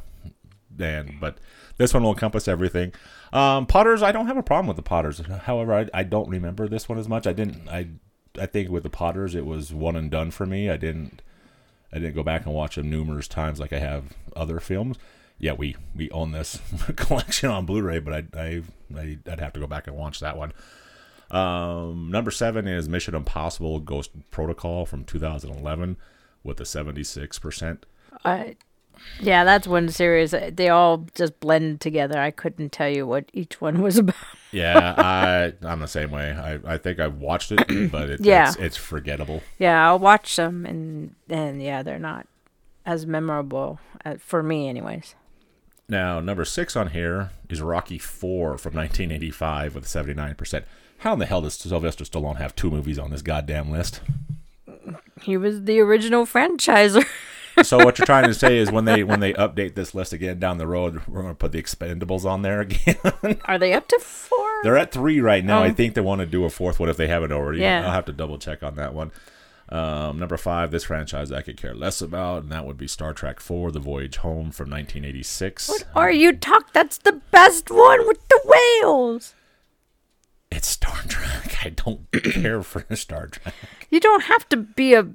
And 0.80 1.20
but 1.20 1.40
this 1.78 1.92
one 1.94 2.04
will 2.04 2.12
encompass 2.12 2.48
everything. 2.48 2.94
Um, 3.32 3.66
Potters, 3.66 4.04
I 4.04 4.12
don't 4.12 4.28
have 4.28 4.38
a 4.38 4.44
problem 4.44 4.68
with 4.68 4.76
the 4.76 4.84
Potters. 4.84 5.20
However, 5.46 5.74
I, 5.74 5.90
I 5.92 6.04
don't 6.04 6.30
remember 6.30 6.68
this 6.68 6.88
one 6.88 7.00
as 7.00 7.10
much. 7.10 7.26
I 7.26 7.34
didn't. 7.34 7.68
I 7.68 7.88
I 8.40 8.46
think 8.46 8.70
with 8.70 8.84
the 8.84 8.92
Potters, 8.92 9.34
it 9.34 9.48
was 9.48 9.74
one 9.74 9.96
and 9.96 10.12
done 10.12 10.30
for 10.30 10.46
me. 10.46 10.70
I 10.70 10.78
didn't. 10.78 11.24
I 11.94 12.00
didn't 12.00 12.16
go 12.16 12.24
back 12.24 12.46
and 12.46 12.56
watch 12.56 12.76
them 12.76 12.90
numerous 12.90 13.28
times 13.28 13.60
like 13.60 13.72
I 13.72 13.80
have 13.80 14.06
other 14.36 14.60
films. 14.60 14.98
Yeah, 15.38 15.54
we 15.54 15.76
we 15.96 16.10
own 16.12 16.32
this 16.32 16.60
collection 16.96 17.50
on 17.50 17.66
Blu-ray, 17.66 18.00
but 18.00 18.14
I 18.14 18.24
I 18.40 18.64
I'd 18.98 19.40
have 19.40 19.54
to 19.54 19.60
go 19.60 19.68
back 19.68 19.88
and 19.88 19.96
watch 19.96 20.20
that 20.20 20.38
one. 20.38 20.54
Um, 21.30 22.10
number 22.12 22.32
seven 22.32 22.68
is 22.68 22.90
Mission 22.90 23.16
Impossible: 23.16 23.80
Ghost 23.80 24.12
Protocol 24.32 24.86
from 24.86 25.04
2011 25.04 25.98
with 26.44 26.60
a 26.60 26.66
76 26.66 27.40
percent. 27.40 27.86
I, 28.26 28.56
yeah, 29.22 29.44
that's 29.44 29.68
one 29.68 29.90
series. 29.90 30.32
They 30.32 30.70
all 30.70 31.06
just 31.16 31.40
blended 31.40 31.82
together. 31.82 32.20
I 32.20 32.32
couldn't 32.32 32.72
tell 32.72 32.90
you 32.90 33.06
what 33.08 33.26
each 33.34 33.60
one 33.62 33.82
was 33.82 33.98
about. 34.00 34.16
Yeah, 34.52 34.94
I 34.98 35.54
I'm 35.66 35.80
the 35.80 35.88
same 35.88 36.12
way. 36.12 36.32
I, 36.32 36.74
I 36.74 36.78
think 36.78 37.00
I've 37.00 37.16
watched 37.18 37.52
it, 37.52 37.92
but 37.92 38.10
it, 38.10 38.22
Yeah. 38.22 38.50
it's 38.50 38.58
it's 38.58 38.78
forgettable. 38.78 39.42
Yeah, 39.58 39.88
I'll 39.88 40.00
watch 40.00 40.36
them, 40.36 40.66
and 40.66 41.16
and 41.30 41.62
yeah, 41.62 41.82
they're 41.84 41.98
not 42.00 42.28
as 42.86 43.06
memorable 43.08 43.80
uh, 44.06 44.16
for 44.20 44.44
me, 44.44 44.68
anyways. 44.70 45.16
Now, 45.90 46.20
number 46.20 46.46
six 46.46 46.76
on 46.76 46.90
here 46.92 47.32
is 47.50 47.62
Rocky 47.62 47.98
Four 47.98 48.58
from 48.58 48.74
1985 48.76 49.76
with 49.76 49.88
79 49.88 50.36
percent. 50.36 50.66
How 51.00 51.14
in 51.14 51.20
the 51.20 51.26
hell 51.26 51.42
does 51.42 51.56
Sylvester 51.56 52.04
Stallone 52.06 52.38
have 52.38 52.56
two 52.56 52.70
movies 52.72 52.98
on 53.00 53.10
this 53.12 53.22
goddamn 53.22 53.70
list? 53.72 54.00
He 55.22 55.36
was 55.38 55.64
the 55.64 55.80
original 55.80 56.26
franchiser. 56.26 57.06
So 57.62 57.78
what 57.78 58.00
you're 58.00 58.06
trying 58.06 58.26
to 58.28 58.34
say 58.34 58.58
is 58.58 58.72
when 58.72 58.86
they 58.86 59.04
when 59.04 59.20
they 59.20 59.34
update 59.34 59.76
this 59.76 59.94
list 59.94 60.12
again 60.14 60.40
down 60.40 60.58
the 60.58 60.66
road, 60.68 61.02
we're 61.08 61.22
going 61.22 61.34
to 61.34 61.38
put 61.38 61.52
the 61.52 61.62
Expendables 61.62 62.26
on 62.26 62.42
there 62.42 62.62
again. 62.62 62.98
Are 63.46 63.58
they 63.60 63.74
up 63.74 63.88
to 63.90 64.00
four? 64.00 64.50
They're 64.64 64.78
at 64.78 64.92
three 64.92 65.20
right 65.22 65.44
now. 65.46 65.62
I 65.62 65.70
Oh. 65.70 65.74
think 65.74 65.94
they 65.94 66.02
want 66.02 66.20
to 66.22 66.26
do 66.26 66.46
a 66.46 66.50
fourth 66.50 66.80
one 66.80 66.90
if 66.90 66.98
they 66.98 67.08
haven't 67.08 67.32
already. 67.32 67.60
Yeah. 67.60 67.86
I'll 67.86 67.92
have 67.92 68.06
to 68.06 68.14
double 68.14 68.38
check 68.40 68.64
on 68.64 68.76
that 68.76 68.94
one. 68.94 69.12
Um, 69.70 70.20
number 70.20 70.38
five, 70.38 70.72
this 70.72 70.84
franchise 70.84 71.32
I 71.32 71.42
could 71.42 71.58
care 71.58 71.74
less 71.74 72.02
about, 72.02 72.44
and 72.44 72.52
that 72.52 72.66
would 72.66 72.78
be 72.78 72.88
Star 72.88 73.14
Trek 73.14 73.40
Four: 73.40 73.72
The 73.72 73.80
Voyage 73.80 74.18
Home 74.18 74.52
from 74.52 74.70
1986. 74.70 75.70
What 75.70 75.86
are 75.96 76.12
you 76.12 76.34
talk? 76.34 76.74
That's 76.74 76.98
the 76.98 77.22
best 77.32 77.72
one 77.72 78.06
with 78.08 78.20
the 78.28 78.42
whales. 78.46 79.34
It's 80.52 80.68
Star 80.68 80.98
Trek. 81.08 81.58
I 81.66 81.70
don't 81.70 82.12
care 82.34 82.62
for 82.62 82.86
Star 82.96 83.28
Trek. 83.28 83.54
You 83.90 84.00
don't 84.00 84.24
have 84.24 84.48
to 84.50 84.58
be 84.58 84.94
a 84.94 85.08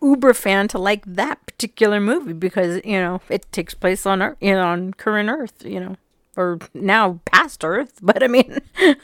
uber 0.00 0.34
fan 0.34 0.68
to 0.68 0.78
like 0.78 1.04
that 1.06 1.44
particular 1.46 2.00
movie 2.00 2.32
because 2.32 2.80
you 2.84 2.98
know 2.98 3.20
it 3.28 3.50
takes 3.52 3.74
place 3.74 4.06
on 4.06 4.22
Earth, 4.22 4.36
you 4.40 4.52
know, 4.52 4.66
on 4.66 4.94
current 4.94 5.28
Earth, 5.28 5.64
you 5.64 5.80
know, 5.80 5.96
or 6.36 6.58
now 6.74 7.20
past 7.24 7.64
Earth. 7.64 7.98
But 8.02 8.22
I 8.22 8.28
mean, 8.28 8.58
you 8.78 8.96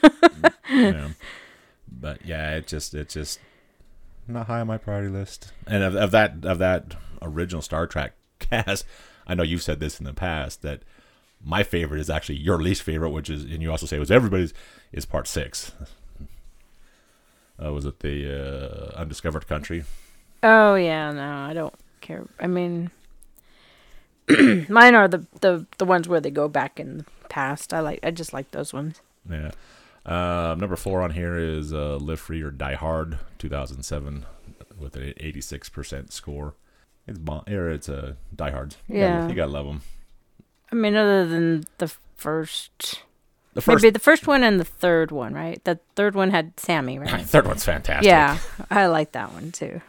know. 0.91 1.09
But 1.91 2.25
yeah, 2.25 2.55
it 2.55 2.67
just 2.67 2.93
it's 2.93 3.13
just 3.13 3.39
not 4.27 4.47
high 4.47 4.61
on 4.61 4.67
my 4.67 4.77
priority 4.77 5.09
list. 5.09 5.51
And 5.67 5.83
of, 5.83 5.95
of 5.95 6.11
that 6.11 6.43
of 6.43 6.59
that 6.59 6.95
original 7.21 7.61
Star 7.61 7.87
Trek 7.87 8.13
cast, 8.39 8.85
I 9.27 9.35
know 9.35 9.43
you've 9.43 9.63
said 9.63 9.79
this 9.79 9.99
in 9.99 10.05
the 10.05 10.13
past 10.13 10.61
that 10.61 10.83
my 11.43 11.63
favorite 11.63 11.99
is 12.01 12.09
actually 12.09 12.35
your 12.35 12.61
least 12.61 12.83
favorite, 12.83 13.09
which 13.09 13.29
is 13.29 13.43
and 13.43 13.61
you 13.61 13.71
also 13.71 13.85
say 13.85 13.97
it 13.97 14.01
was 14.01 14.11
everybody's 14.11 14.53
is 14.91 15.05
part 15.05 15.27
six. 15.27 15.73
Uh, 17.61 17.73
was 17.73 17.85
it 17.85 17.99
the 17.99 18.93
uh, 18.95 18.97
undiscovered 18.97 19.45
country? 19.45 19.83
Oh 20.43 20.75
yeah, 20.75 21.11
no, 21.11 21.31
I 21.49 21.53
don't 21.53 21.73
care. 22.01 22.25
I 22.39 22.47
mean, 22.47 22.91
mine 24.69 24.95
are 24.95 25.07
the, 25.07 25.25
the 25.41 25.65
the 25.77 25.85
ones 25.85 26.07
where 26.07 26.21
they 26.21 26.31
go 26.31 26.47
back 26.47 26.79
in 26.79 26.99
the 26.99 27.05
past. 27.29 27.73
I 27.73 27.79
like, 27.79 27.99
I 28.03 28.11
just 28.11 28.33
like 28.33 28.51
those 28.51 28.73
ones. 28.73 29.01
Yeah. 29.29 29.51
Uh, 30.05 30.55
number 30.57 30.75
four 30.75 31.01
on 31.01 31.11
here 31.11 31.37
is 31.37 31.73
uh, 31.73 31.97
Live 31.97 32.19
Free 32.19 32.41
or 32.41 32.51
Die 32.51 32.73
Hard, 32.75 33.19
2007, 33.37 34.25
with 34.79 34.95
an 34.95 35.13
86% 35.19 36.11
score. 36.11 36.55
It's 37.05 37.19
bon- 37.19 37.43
or 37.47 37.69
it's 37.69 37.89
uh, 37.89 38.13
Die 38.35 38.49
Hard. 38.51 38.75
You 38.87 38.99
Yeah. 38.99 39.27
you 39.27 39.35
gotta 39.35 39.51
love 39.51 39.65
them. 39.67 39.81
I 40.71 40.75
mean, 40.75 40.95
other 40.95 41.27
than 41.27 41.65
the 41.79 41.91
first, 42.15 43.01
The 43.55 43.61
first, 43.61 43.83
maybe 43.83 43.91
the 43.91 43.99
first 43.99 44.25
one 44.27 44.43
and 44.43 44.59
the 44.59 44.63
third 44.65 45.11
one, 45.11 45.33
right? 45.33 45.63
The 45.63 45.79
third 45.95 46.15
one 46.15 46.29
had 46.31 46.59
Sammy, 46.59 46.97
right? 46.99 47.25
third 47.25 47.45
one's 47.47 47.65
fantastic. 47.65 48.05
yeah, 48.05 48.37
I 48.71 48.85
like 48.87 49.11
that 49.13 49.33
one 49.33 49.51
too. 49.51 49.81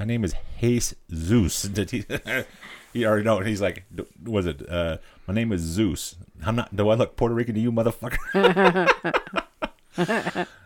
My 0.00 0.06
name 0.06 0.24
is 0.24 0.34
Jesus. 0.58 1.62
Did 1.74 1.90
he? 1.90 2.06
he 2.94 3.04
already 3.04 3.22
know. 3.22 3.40
He's 3.40 3.60
like, 3.60 3.84
"D- 3.94 4.06
was 4.24 4.46
it? 4.46 4.66
Uh, 4.66 4.96
my 5.26 5.34
name 5.34 5.52
is 5.52 5.60
Zeus. 5.60 6.16
I'm 6.42 6.56
not. 6.56 6.74
Do 6.74 6.88
I 6.88 6.94
look 6.94 7.16
Puerto 7.16 7.34
Rican 7.34 7.54
to 7.56 7.60
you, 7.60 7.70
motherfucker? 7.70 8.88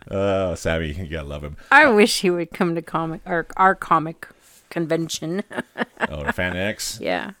uh, 0.09 0.55
Sammy, 0.55 0.93
you 0.93 1.07
gotta 1.07 1.27
love 1.27 1.43
him. 1.43 1.57
I 1.69 1.85
wish 1.87 2.21
he 2.21 2.29
would 2.29 2.51
come 2.51 2.75
to 2.75 2.81
comic 2.81 3.19
or 3.25 3.45
our 3.57 3.75
comic 3.75 4.25
convention. 4.69 5.43
Oh, 5.99 6.23
FanX. 6.31 7.01
yeah. 7.01 7.31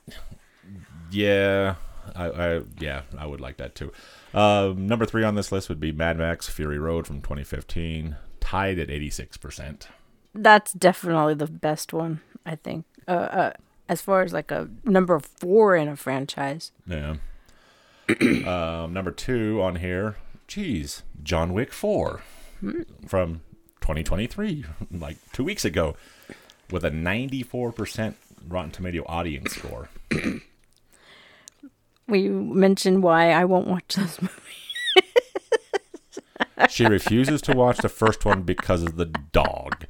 Yeah, 1.11 1.75
I, 2.13 2.25
I 2.25 2.61
yeah, 2.77 3.03
I 3.17 3.25
would 3.25 3.39
like 3.39 3.55
that 3.55 3.73
too. 3.73 3.93
Um, 4.33 4.85
number 4.85 5.05
three 5.05 5.23
on 5.23 5.35
this 5.35 5.49
list 5.49 5.69
would 5.69 5.79
be 5.79 5.93
Mad 5.93 6.17
Max 6.17 6.49
Fury 6.49 6.77
Road 6.77 7.07
from 7.07 7.21
2015, 7.21 8.17
tied 8.41 8.79
at 8.79 8.89
86 8.89 9.37
percent. 9.37 9.87
That's 10.35 10.73
definitely 10.73 11.33
the 11.35 11.47
best 11.47 11.93
one, 11.93 12.21
I 12.45 12.55
think. 12.55 12.85
Uh, 13.07 13.11
uh, 13.11 13.53
as 13.87 14.01
far 14.01 14.21
as 14.21 14.33
like 14.33 14.51
a 14.51 14.69
number 14.83 15.19
four 15.19 15.75
in 15.75 15.87
a 15.87 15.95
franchise. 15.95 16.71
Yeah. 16.87 17.15
um, 18.21 18.93
number 18.93 19.11
two 19.11 19.61
on 19.61 19.77
here, 19.77 20.17
geez, 20.47 21.03
John 21.23 21.53
Wick 21.53 21.71
4 21.71 22.21
from 23.07 23.41
2023, 23.81 24.65
like 24.91 25.17
two 25.31 25.43
weeks 25.43 25.65
ago, 25.65 25.95
with 26.69 26.83
a 26.83 26.91
94% 26.91 28.13
Rotten 28.47 28.71
Tomato 28.71 29.03
audience 29.07 29.55
score. 29.55 29.89
We 32.07 32.29
mentioned 32.29 33.01
why 33.01 33.31
I 33.31 33.45
won't 33.45 33.67
watch 33.67 33.95
this 33.95 34.21
movie. 34.21 34.31
She 36.69 36.85
refuses 36.85 37.41
to 37.43 37.53
watch 37.53 37.77
the 37.77 37.89
first 37.89 38.25
one 38.25 38.43
because 38.43 38.83
of 38.83 38.95
the 38.95 39.05
dog. 39.05 39.85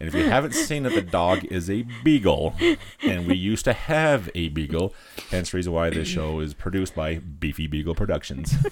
And 0.00 0.08
if 0.08 0.14
you 0.14 0.24
haven't 0.24 0.54
seen 0.54 0.86
it, 0.86 0.94
the 0.94 1.02
dog 1.02 1.44
is 1.44 1.68
a 1.68 1.82
beagle, 2.02 2.54
and 3.02 3.26
we 3.26 3.36
used 3.36 3.66
to 3.66 3.74
have 3.74 4.30
a 4.34 4.48
beagle. 4.48 4.94
Hence, 5.30 5.50
the 5.50 5.58
reason 5.58 5.74
why 5.74 5.90
this 5.90 6.08
show 6.08 6.40
is 6.40 6.54
produced 6.54 6.94
by 6.94 7.18
Beefy 7.18 7.66
Beagle 7.66 7.94
Productions. 7.94 8.54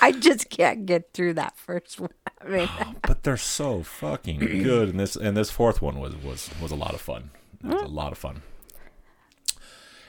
I 0.00 0.12
just 0.12 0.50
can't 0.50 0.86
get 0.86 1.12
through 1.12 1.34
that 1.34 1.56
first 1.56 2.00
one. 2.00 2.10
I 2.40 2.48
mean, 2.48 2.68
but 3.06 3.22
they're 3.22 3.36
so 3.36 3.82
fucking 3.82 4.40
good. 4.62 4.88
And 4.88 4.98
this 4.98 5.14
and 5.14 5.36
this 5.36 5.50
fourth 5.50 5.80
one 5.80 6.00
was 6.00 6.16
was 6.16 6.50
was 6.60 6.72
a 6.72 6.76
lot 6.76 6.94
of 6.94 7.00
fun. 7.00 7.30
It 7.62 7.68
was 7.68 7.82
a 7.82 7.84
mm. 7.84 7.92
lot 7.92 8.10
of 8.10 8.18
fun. 8.18 8.42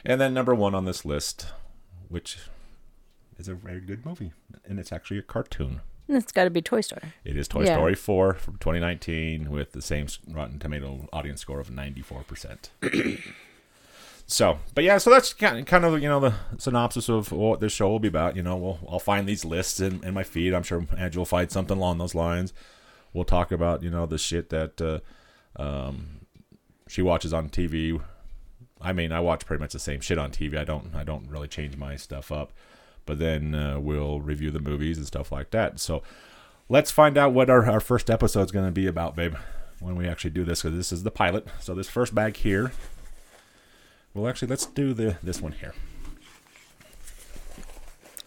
And 0.04 0.20
then 0.20 0.34
number 0.34 0.56
one 0.56 0.74
on 0.74 0.86
this 0.86 1.06
list 1.06 1.46
which 2.14 2.38
is 3.40 3.48
a 3.48 3.56
very 3.56 3.82
good 3.82 4.06
movie. 4.06 4.34
And 4.66 4.80
it's 4.80 4.92
actually 4.92 5.18
a 5.18 5.24
cartoon 5.24 5.82
it's 6.10 6.32
got 6.32 6.44
to 6.44 6.50
be 6.50 6.62
Toy 6.62 6.82
Story. 6.82 7.14
it 7.24 7.36
is 7.38 7.48
toy 7.48 7.64
Yeah. 7.64 7.74
story 7.76 7.96
4 7.96 8.34
from 8.36 8.58
2019 8.58 9.50
with 9.50 9.72
the 9.72 9.82
same 9.82 10.08
rotten 10.30 10.60
tomato 10.60 11.08
audience 11.14 11.42
score 11.42 11.60
of 11.60 11.70
94% 11.70 12.70
so 14.26 14.60
but 14.74 14.84
yeah 14.84 14.98
so 14.98 15.10
that's 15.10 15.34
kind 15.34 15.66
kind 15.68 15.84
of 15.86 16.02
you 16.02 16.08
know 16.08 16.20
the 16.20 16.34
synopsis 16.58 17.10
of 17.10 17.32
what 17.32 17.60
this 17.60 17.74
show 17.74 17.90
will 17.90 18.00
be 18.00 18.08
about. 18.08 18.36
You 18.36 18.44
know 18.44 18.56
we'll 18.56 18.80
i'll 18.90 19.00
find 19.00 19.28
these 19.28 19.44
lists 19.46 19.80
in, 19.80 20.04
in 20.04 20.14
my 20.14 20.24
feed. 20.24 20.54
I'm 20.54 20.64
sure 20.64 20.86
Andrew 20.98 21.20
will 21.22 21.26
find 21.26 21.52
something 21.52 21.78
along 21.78 21.98
those 21.98 22.16
lines. 22.16 22.54
We'll 23.14 23.26
talk 23.26 23.52
about 23.52 23.84
you 23.84 23.90
know 23.90 24.06
the 24.06 24.18
shit 24.18 24.50
that 24.50 24.82
uh, 24.82 25.62
um, 25.62 26.22
she 26.88 27.02
watches 27.02 27.34
on 27.34 27.50
tv 27.50 28.02
i 28.82 28.92
mean 28.92 29.12
i 29.12 29.20
watch 29.20 29.46
pretty 29.46 29.62
much 29.62 29.72
the 29.74 29.80
same 29.80 30.02
shit 30.02 30.18
on 30.18 30.32
tv 30.32 30.58
i 30.58 30.64
don't 30.64 30.94
i 30.96 31.04
don't 31.04 31.28
really 31.30 31.48
change 31.48 31.78
my 31.78 31.96
stuff 31.96 32.32
up 32.32 32.52
but 33.06 33.20
then 33.20 33.54
uh, 33.56 33.80
we'll 33.80 34.22
review 34.22 34.52
the 34.52 34.60
movies 34.60 34.98
and 34.98 35.08
stuff 35.08 35.32
like 35.32 35.52
that 35.52 35.80
so 35.80 36.02
let's 36.70 36.92
find 36.92 37.18
out 37.18 37.34
what 37.34 37.50
our, 37.50 37.70
our 37.70 37.80
first 37.80 38.10
episode 38.10 38.44
is 38.44 38.52
going 38.52 38.66
to 38.66 38.72
be 38.72 38.88
about 38.88 39.16
babe 39.16 39.36
when 39.80 39.96
we 39.96 40.08
actually 40.08 40.30
do 40.30 40.44
this 40.44 40.62
because 40.62 40.78
this 40.78 40.92
is 40.92 41.04
the 41.04 41.12
pilot 41.12 41.48
so 41.60 41.74
this 41.74 41.90
first 41.90 42.14
bag 42.16 42.38
here 42.38 42.72
well, 44.14 44.28
actually, 44.28 44.50
let's 44.50 44.68
do 44.68 44.94
the 44.94 45.18
this 45.24 45.42
one 45.42 45.54
here. 45.54 45.74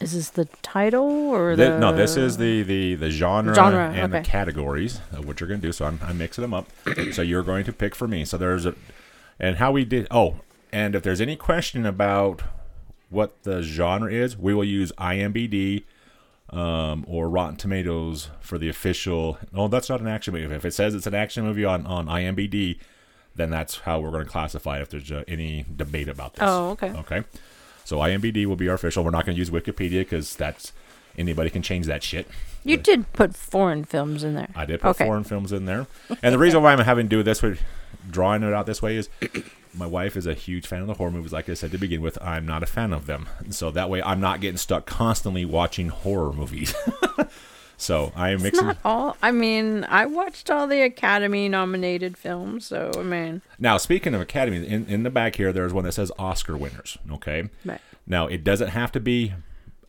Is 0.01 0.13
this 0.13 0.31
the 0.31 0.47
title 0.63 1.05
or 1.05 1.57
Thi- 1.57 1.63
the? 1.63 1.79
no, 1.79 1.95
this 1.95 2.17
is 2.17 2.37
the 2.39 2.63
the 2.63 2.97
the 2.97 3.11
genre, 3.11 3.55
Genre, 3.55 3.93
and 3.95 4.13
the 4.13 4.21
categories 4.21 5.01
of 5.13 5.27
what 5.27 5.41
you're 5.41 5.49
going 5.49 5.61
to 5.61 5.67
do. 5.67 5.73
So 5.73 5.87
I'm, 5.87 6.01
I'm 6.03 6.19
mixing 6.19 6.43
them 6.43 6.53
up. 6.53 6.67
so 7.13 7.23
you're 7.23 7.45
going 7.45 7.65
to 7.65 7.73
pick 7.73 7.95
for 7.95 8.09
me. 8.09 8.25
So 8.25 8.37
there's 8.37 8.67
a, 8.67 8.75
and 9.39 9.57
how 9.57 9.71
we 9.71 9.85
did. 9.85 10.09
Oh, 10.11 10.41
and 10.73 10.95
if 10.97 11.03
there's 11.05 11.21
any 11.21 11.37
question 11.37 11.87
about 11.87 12.43
what 13.11 13.43
the 13.45 13.63
genre 13.63 14.13
is, 14.13 14.37
we 14.37 14.55
will 14.55 14.65
use 14.65 14.93
IMBD 14.99 15.85
um, 16.51 17.05
or 17.09 17.29
Rotten 17.29 17.57
Tomatoes 17.57 18.31
for 18.41 18.59
the 18.59 18.69
official. 18.69 19.39
Oh, 19.55 19.69
that's 19.69 19.89
not 19.89 20.01
an 20.01 20.07
action 20.09 20.35
movie. 20.35 20.55
If 20.55 20.65
it 20.65 20.75
says 20.75 20.95
it's 20.95 21.07
an 21.07 21.15
action 21.15 21.45
movie 21.45 21.65
on 21.65 21.87
on 21.87 22.07
IMBD, 22.07 22.79
then 23.35 23.51
that's 23.51 23.79
how 23.81 24.01
we're 24.01 24.11
going 24.11 24.25
to 24.25 24.31
classify 24.31 24.79
it 24.79 24.83
if 24.83 24.91
there's 24.91 25.13
uh, 25.13 25.25
any 25.29 25.65
debate 25.77 26.09
about 26.09 26.35
this. 26.35 26.43
Oh, 26.47 26.71
okay. 26.71 26.91
Okay. 26.93 27.25
So 27.85 27.99
IMBD 27.99 28.47
will 28.47 28.57
be 28.57 28.69
our 28.69 28.75
official. 28.75 29.05
We're 29.05 29.11
not 29.11 29.27
going 29.27 29.37
to 29.37 29.39
use 29.39 29.51
Wikipedia 29.51 30.01
because 30.01 30.35
that's 30.37 30.73
anybody 31.19 31.51
can 31.51 31.63
change 31.63 31.87
that 31.87 32.03
shit. 32.03 32.27
You 32.65 32.77
did 32.77 33.13
put 33.13 33.37
foreign 33.37 33.85
films 33.85 34.25
in 34.25 34.35
there. 34.35 34.49
I 34.57 34.67
did 34.67 34.81
put 34.81 34.89
Okay. 34.91 35.05
foreign 35.05 35.23
films 35.23 35.53
in 35.53 35.67
there, 35.67 35.87
and 36.23 36.35
the 36.35 36.39
reason 36.39 36.63
why 36.65 36.73
I'm 36.73 36.81
having 36.81 37.07
to 37.09 37.17
do 37.17 37.23
this 37.23 37.41
with 37.41 37.61
drawing 38.11 38.43
it 38.43 38.53
out 38.53 38.67
this 38.67 38.83
way 38.83 38.97
is 38.97 39.09
my 39.77 39.87
wife 39.87 40.17
is 40.17 40.27
a 40.27 40.35
huge 40.35 40.67
fan 40.67 40.81
of 40.81 40.87
the 40.87 40.95
horror 40.95 41.11
movies. 41.11 41.33
Like 41.33 41.49
I 41.49 41.55
said 41.55 41.71
to 41.73 41.79
begin 41.79 42.01
with, 42.03 42.19
I'm 42.23 42.47
not 42.47 42.63
a 42.63 42.67
fan 42.67 42.93
of 42.93 43.07
them, 43.07 43.29
so 43.51 43.71
that 43.71 43.91
way 43.91 44.03
I'm 44.03 44.21
not 44.21 44.41
getting 44.41 44.57
stuck 44.57 44.87
constantly 44.87 45.45
watching 45.45 45.89
horror 45.89 46.33
movies. 46.33 46.75
so 47.77 48.13
I 48.17 48.31
am 48.31 48.43
mixing. 48.43 48.67
not 48.67 48.79
all. 48.85 49.17
I 49.23 49.33
mean, 49.33 49.85
I 49.85 50.07
watched 50.07 50.51
all 50.51 50.67
the 50.67 50.83
Academy 50.83 51.49
nominated 51.49 52.17
films, 52.17 52.67
so 52.67 52.91
I 52.97 53.03
mean, 53.03 53.43
Now, 53.59 53.77
speaking 53.77 54.15
of 54.15 54.21
Academy, 54.21 54.67
in, 54.67 54.87
in 54.87 55.03
the 55.03 55.11
back 55.11 55.37
here, 55.37 55.53
there's 55.53 55.73
one 55.73 55.85
that 55.85 55.93
says 55.93 56.11
Oscar 56.19 56.57
winners. 56.57 56.97
Okay. 57.13 57.49
Right. 57.65 57.81
Now, 58.07 58.27
it 58.27 58.45
doesn't 58.45 58.69
have 58.69 58.93
to 58.93 59.01
be 59.01 59.35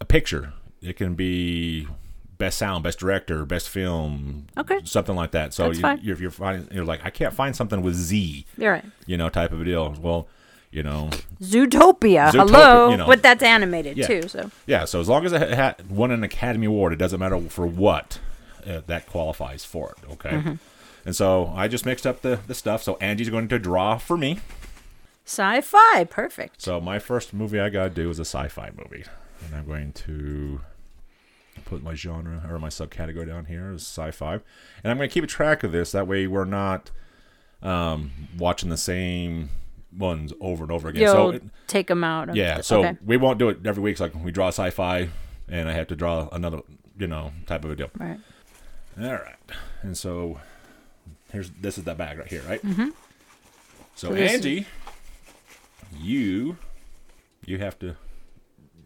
a 0.02 0.06
picture. 0.06 0.54
It 0.82 0.98
can 0.98 1.16
be 1.16 1.88
best 2.38 2.58
sound, 2.58 2.84
best 2.84 3.00
director, 3.00 3.46
best 3.46 3.70
film, 3.70 4.48
Okay. 4.58 4.80
something 4.84 5.16
like 5.16 5.32
that. 5.32 5.54
So 5.54 5.64
That's 5.66 5.78
you, 5.78 5.82
fine. 5.82 6.00
you're, 6.04 6.18
you're 6.18 6.32
finding, 6.32 6.68
you're 6.74 6.86
like, 6.86 7.02
I 7.04 7.10
can't 7.10 7.34
find 7.34 7.56
something 7.56 7.82
with 7.82 7.96
Z, 7.96 8.46
you're 8.58 8.74
right. 8.74 8.86
you 9.06 9.18
know, 9.18 9.30
type 9.30 9.52
of 9.52 9.62
a 9.62 9.66
deal. 9.66 9.96
Well, 10.00 10.28
you 10.70 10.84
know, 10.84 11.10
Zootopia. 11.42 12.30
Zootopia, 12.30 12.32
hello, 12.34 12.90
you 12.92 12.98
know. 12.98 13.08
but 13.08 13.24
that's 13.24 13.42
animated 13.42 13.98
Yeah. 13.98 14.08
too. 14.08 14.28
So 14.28 14.52
yeah. 14.66 14.86
So 14.86 15.00
as 15.00 15.08
long 15.10 15.26
as 15.26 15.32
it 15.34 15.54
ha- 15.54 15.76
won 15.90 16.12
an 16.12 16.24
Academy 16.24 16.68
Award, 16.68 16.94
it 16.94 16.98
doesn't 16.98 17.20
matter 17.20 17.40
for 17.42 17.66
what 17.66 18.20
uh, 18.68 18.82
that 18.88 19.08
qualifies 19.08 19.64
for 19.64 19.92
it. 19.98 20.12
Okay. 20.14 20.30
Mm-hmm. 20.32 20.54
And 21.06 21.16
so 21.16 21.54
I 21.56 21.68
just 21.70 21.86
mixed 21.86 22.06
up 22.06 22.22
the, 22.22 22.40
the 22.48 22.54
stuff. 22.54 22.84
So 22.84 22.98
Angie's 23.00 23.30
going 23.30 23.48
to 23.48 23.58
draw 23.60 23.98
for 23.98 24.18
me. 24.18 24.40
sci-fi, 25.26 26.04
perfect. 26.04 26.62
So 26.62 26.80
my 26.82 27.00
first 27.00 27.34
movie 27.34 27.60
I 27.60 27.70
gotta 27.70 27.90
do 27.90 28.10
is 28.10 28.20
a 28.20 28.26
sci-fi 28.26 28.72
movie, 28.76 29.06
and 29.46 29.56
I'm 29.56 29.66
going 29.66 29.94
to 29.94 30.62
put 31.68 31.84
my 31.84 31.94
genre 31.94 32.42
or 32.50 32.58
my 32.60 32.70
subcategory 32.70 33.28
down 33.28 33.46
here 33.46 33.72
as 33.74 33.82
sci-fi, 33.82 34.34
and 34.36 34.42
I'm 34.92 34.98
going 34.98 35.10
to 35.10 35.14
keep 35.14 35.24
a 35.24 35.28
track 35.28 35.64
of 35.64 35.72
this. 35.74 35.92
That 35.92 36.08
way, 36.08 36.26
we're 36.26 36.46
not 36.46 36.92
um, 37.62 38.12
watching 38.38 38.70
the 38.70 38.78
same 38.78 39.50
ones 39.96 40.32
over 40.40 40.64
and 40.64 40.72
over 40.72 40.88
again. 40.90 41.02
You'll 41.04 41.12
so 41.14 41.30
it- 41.32 41.44
take 41.68 41.88
them 41.88 42.04
out. 42.04 42.34
yeah, 42.36 42.58
the- 42.58 42.64
so 42.64 42.80
okay. 42.86 42.98
we 43.06 43.18
won't 43.18 43.38
do 43.38 43.50
it 43.50 43.60
every 43.66 43.84
week. 43.84 43.92
It's 43.94 44.02
like 44.02 44.16
we 44.16 44.32
draw 44.32 44.48
sci-fi, 44.48 45.10
and 45.50 45.68
I 45.70 45.74
have 45.74 45.88
to 45.88 45.96
draw 45.96 46.30
another, 46.32 46.62
you 46.98 47.08
know, 47.08 47.34
type 47.46 47.66
of 47.66 47.72
a 47.72 47.76
deal. 47.76 47.90
right. 48.00 48.20
All 49.00 49.12
right, 49.14 49.36
and 49.84 49.96
so 49.96 50.40
here's 51.32 51.52
this 51.52 51.78
is 51.78 51.84
that 51.84 51.98
bag 51.98 52.18
right 52.18 52.28
here, 52.28 52.42
right? 52.48 52.62
Mm-hmm. 52.64 52.90
So, 53.96 54.10
So 54.10 54.14
is- 54.16 54.66
you 56.00 56.58
you 57.46 57.58
have 57.60 57.78
to 57.80 57.96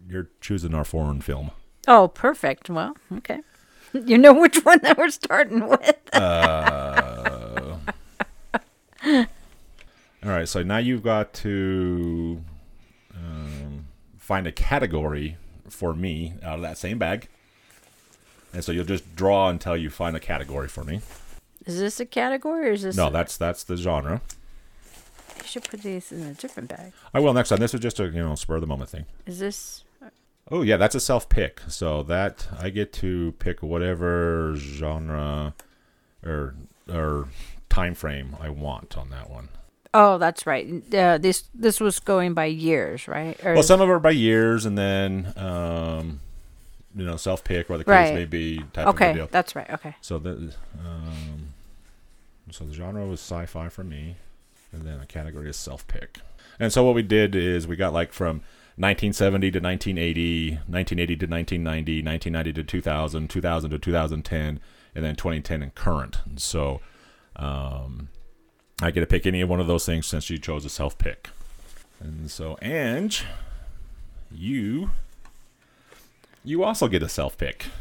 you're 0.09 0.29
choosing 0.41 0.73
our 0.73 0.83
foreign 0.83 1.21
film. 1.21 1.51
Oh, 1.87 2.07
perfect. 2.07 2.69
Well, 2.69 2.95
okay. 3.17 3.39
You 3.93 4.17
know 4.17 4.31
which 4.33 4.63
one 4.63 4.79
that 4.83 4.97
we're 4.97 5.09
starting 5.09 5.67
with. 5.67 5.99
All 10.23 10.29
right, 10.29 10.47
so 10.47 10.63
now 10.63 10.77
you've 10.77 11.03
got 11.03 11.33
to 11.33 12.41
um, 13.13 13.87
find 14.17 14.47
a 14.47 14.51
category 14.53 15.35
for 15.67 15.93
me 15.93 16.35
out 16.43 16.55
of 16.55 16.61
that 16.61 16.77
same 16.77 16.97
bag, 16.99 17.27
and 18.53 18.63
so 18.63 18.71
you'll 18.71 18.85
just 18.85 19.15
draw 19.15 19.49
until 19.49 19.75
you 19.75 19.89
find 19.89 20.15
a 20.15 20.19
category 20.21 20.67
for 20.69 20.83
me. 20.85 21.01
Is 21.65 21.79
this 21.79 21.99
a 21.99 22.05
category 22.05 22.69
or 22.69 22.71
is 22.71 22.83
this? 22.83 22.95
No, 22.95 23.09
that's 23.09 23.35
that's 23.35 23.63
the 23.63 23.75
genre. 23.75 24.21
You 25.37 25.43
should 25.43 25.63
put 25.63 25.81
these 25.81 26.11
in 26.11 26.21
a 26.21 26.33
different 26.33 26.69
bag. 26.69 26.93
I 27.13 27.19
will 27.19 27.33
next 27.33 27.49
time. 27.49 27.59
This 27.59 27.73
is 27.73 27.79
just 27.79 27.99
a 27.99 28.05
you 28.05 28.21
know 28.21 28.35
spur 28.35 28.55
of 28.55 28.61
the 28.61 28.67
moment 28.67 28.89
thing. 28.89 29.05
Is 29.25 29.39
this? 29.39 29.83
Oh 30.51 30.61
yeah, 30.61 30.77
that's 30.77 30.95
a 30.95 30.99
self 30.99 31.29
pick. 31.29 31.61
So 31.67 32.03
that 32.03 32.47
I 32.59 32.69
get 32.69 32.91
to 32.93 33.33
pick 33.39 33.63
whatever 33.63 34.53
genre 34.57 35.53
or 36.25 36.55
or 36.91 37.29
time 37.69 37.95
frame 37.95 38.35
I 38.39 38.49
want 38.49 38.97
on 38.97 39.09
that 39.11 39.29
one. 39.29 39.49
Oh, 39.93 40.17
that's 40.17 40.45
right. 40.45 40.67
Uh, 40.93 41.17
this 41.17 41.43
this 41.53 41.79
was 41.79 41.99
going 41.99 42.33
by 42.33 42.45
years, 42.45 43.07
right? 43.07 43.37
Or 43.45 43.53
Well, 43.53 43.63
some 43.63 43.81
of 43.81 43.89
it 43.89 43.91
are 43.91 43.99
by 43.99 44.11
years, 44.11 44.65
and 44.65 44.77
then 44.77 45.33
um, 45.37 46.19
you 46.95 47.05
know, 47.05 47.15
self 47.17 47.43
pick 47.43 47.69
or 47.69 47.77
the 47.77 47.83
case 47.83 47.89
Right. 47.91 48.13
may 48.13 48.25
be 48.25 48.59
type 48.73 48.87
of 48.87 49.01
a 49.01 49.05
okay, 49.05 49.27
that's 49.31 49.55
right. 49.55 49.69
Okay. 49.69 49.95
So 50.01 50.19
the 50.19 50.53
um, 50.83 51.53
so 52.51 52.65
the 52.65 52.73
genre 52.73 53.05
was 53.05 53.19
sci-fi 53.21 53.69
for 53.69 53.83
me, 53.83 54.15
and 54.73 54.83
then 54.83 54.99
the 54.99 55.05
category 55.05 55.49
is 55.49 55.55
self-pick. 55.55 56.19
And 56.59 56.71
so 56.71 56.83
what 56.83 56.95
we 56.95 57.01
did 57.01 57.35
is 57.35 57.65
we 57.67 57.75
got 57.75 57.93
like 57.93 58.11
from 58.11 58.41
1970 58.77 59.51
to 59.51 59.59
1980, 59.59 60.49
1980 60.67 61.15
to 61.17 61.27
1990, 61.27 62.03
1990 62.03 62.53
to 62.53 62.63
2000, 62.63 63.29
2000 63.29 63.69
to 63.69 63.77
2010, 63.77 64.59
and 64.95 65.05
then 65.05 65.15
2010 65.15 65.61
and 65.61 65.75
current. 65.75 66.19
And 66.25 66.39
so 66.39 66.79
um, 67.35 68.09
I 68.81 68.91
get 68.91 69.01
to 69.01 69.05
pick 69.05 69.25
any 69.25 69.41
of 69.41 69.49
one 69.49 69.59
of 69.59 69.67
those 69.67 69.85
things 69.85 70.07
since 70.07 70.29
you 70.29 70.37
chose 70.37 70.63
a 70.63 70.69
self-pick. 70.69 71.29
And 71.99 72.31
so 72.31 72.57
Ange, 72.61 73.25
you 74.31 74.91
you 76.43 76.63
also 76.63 76.87
get 76.87 77.03
a 77.03 77.09
self-pick. 77.09 77.67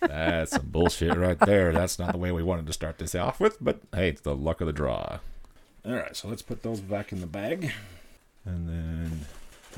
That's 0.00 0.52
some 0.52 0.66
bullshit 0.66 1.16
right 1.16 1.38
there. 1.38 1.72
That's 1.72 1.98
not 1.98 2.12
the 2.12 2.18
way 2.18 2.30
we 2.30 2.42
wanted 2.42 2.66
to 2.66 2.72
start 2.72 2.98
this 2.98 3.14
off 3.14 3.40
with, 3.40 3.56
but 3.60 3.80
hey, 3.94 4.10
it's 4.10 4.20
the 4.20 4.36
luck 4.36 4.60
of 4.60 4.66
the 4.66 4.72
draw. 4.72 5.18
All 5.84 5.94
right, 5.94 6.14
so 6.14 6.28
let's 6.28 6.42
put 6.42 6.62
those 6.62 6.80
back 6.80 7.10
in 7.10 7.20
the 7.20 7.26
bag 7.26 7.72
and 8.44 8.68
then 8.68 9.20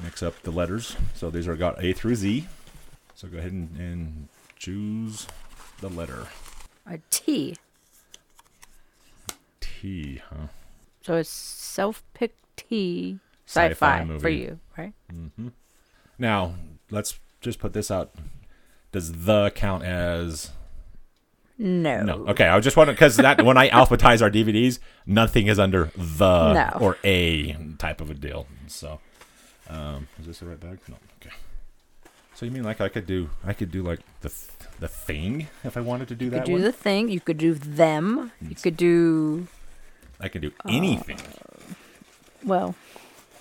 mix 0.02 0.22
up 0.22 0.42
the 0.42 0.50
letters. 0.50 0.96
So 1.14 1.30
these 1.30 1.46
are 1.46 1.56
got 1.56 1.82
A 1.82 1.92
through 1.92 2.16
Z. 2.16 2.46
So 3.14 3.28
go 3.28 3.38
ahead 3.38 3.52
and, 3.52 3.76
and 3.78 4.28
choose 4.56 5.26
the 5.80 5.88
letter 5.88 6.26
A 6.86 6.98
T. 7.10 7.56
T, 9.60 10.20
huh? 10.30 10.48
So 11.02 11.16
it's 11.16 11.28
self-pick 11.28 12.34
T 12.56 13.18
Sci-fi 13.46 14.00
sci-fi, 14.00 14.18
for 14.18 14.28
you, 14.30 14.58
right? 14.78 14.94
Mm-hmm. 15.12 15.48
Now, 16.18 16.54
let's 16.90 17.18
just 17.40 17.58
put 17.58 17.74
this 17.74 17.90
out. 17.90 18.14
Does 18.90 19.12
the 19.12 19.50
count 19.54 19.84
as 19.84 20.50
No. 21.58 22.02
No. 22.02 22.14
Okay, 22.28 22.44
I 22.46 22.56
was 22.56 22.64
just 22.64 22.76
wondering 22.76 22.94
because 22.96 23.16
that 23.18 23.44
when 23.44 23.56
I 23.56 23.68
alphabetize 23.70 24.20
our 24.22 24.30
DVDs, 24.30 24.80
nothing 25.06 25.46
is 25.46 25.58
under 25.58 25.90
the 25.96 26.52
No. 26.52 26.78
or 26.80 26.98
a 27.04 27.52
type 27.78 28.00
of 28.00 28.10
a 28.10 28.14
deal. 28.14 28.46
So, 28.66 29.00
um, 29.68 30.08
is 30.18 30.26
this 30.26 30.38
the 30.40 30.46
right 30.46 30.58
bag? 30.58 30.78
No. 30.88 30.96
Okay. 31.22 31.34
So 32.34 32.44
you 32.44 32.50
mean 32.52 32.64
like 32.64 32.80
I 32.80 32.88
could 32.88 33.06
do 33.06 33.30
I 33.44 33.52
could 33.52 33.70
do 33.70 33.82
like 33.84 34.00
the 34.22 34.32
the 34.80 34.88
thing 34.88 35.46
if 35.62 35.76
I 35.76 35.80
wanted 35.80 36.08
to 36.08 36.16
do 36.16 36.28
that? 36.30 36.36
You 36.36 36.40
that 36.40 36.44
could 36.44 36.46
do 36.48 36.52
one? 36.54 36.62
the 36.62 36.72
thing. 36.72 37.08
You 37.08 37.20
could 37.20 37.38
do 37.38 37.54
them. 37.54 38.32
You 38.42 38.56
could 38.56 38.76
do 38.76 39.46
I 40.20 40.28
can 40.28 40.42
do 40.42 40.50
anything. 40.68 41.18
well. 42.44 42.74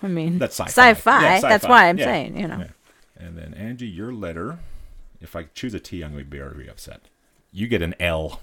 I 0.03 0.07
mean, 0.07 0.37
That's 0.37 0.59
sci-fi. 0.59 0.69
Sci-fi. 0.91 1.21
Yeah, 1.23 1.39
That's 1.39 1.63
sci-fi. 1.63 1.69
why 1.69 1.87
I'm 1.87 1.97
Yeah. 1.97 2.05
saying, 2.05 2.37
you 2.37 2.47
know. 2.47 2.57
Yeah. 2.59 2.67
And 3.25 3.37
then 3.37 3.53
Angie, 3.53 3.87
your 3.87 4.11
letter. 4.13 4.59
If 5.21 5.33
I 5.35 5.43
choose 5.55 5.73
a 5.73 5.79
T, 5.79 6.01
I'm 6.03 6.11
going 6.11 6.25
to 6.25 6.29
be 6.29 6.37
very 6.37 6.67
upset. 6.69 7.03
You 7.53 7.67
get 7.67 7.81
an 7.81 7.93
L. 7.99 8.41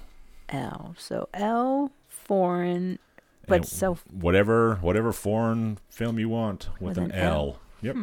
L. 0.48 0.94
So 0.98 1.28
L 1.34 1.90
foreign, 2.08 2.98
but 3.46 3.56
And 3.56 3.66
self. 3.66 4.04
whatever 4.10 4.76
whatever 4.76 5.12
foreign 5.12 5.78
film 5.88 6.18
you 6.18 6.28
want 6.28 6.68
with, 6.80 6.96
With 6.96 6.98
an, 6.98 7.10
an 7.10 7.18
L. 7.18 7.32
L. 7.34 7.60
Yep. 7.82 7.96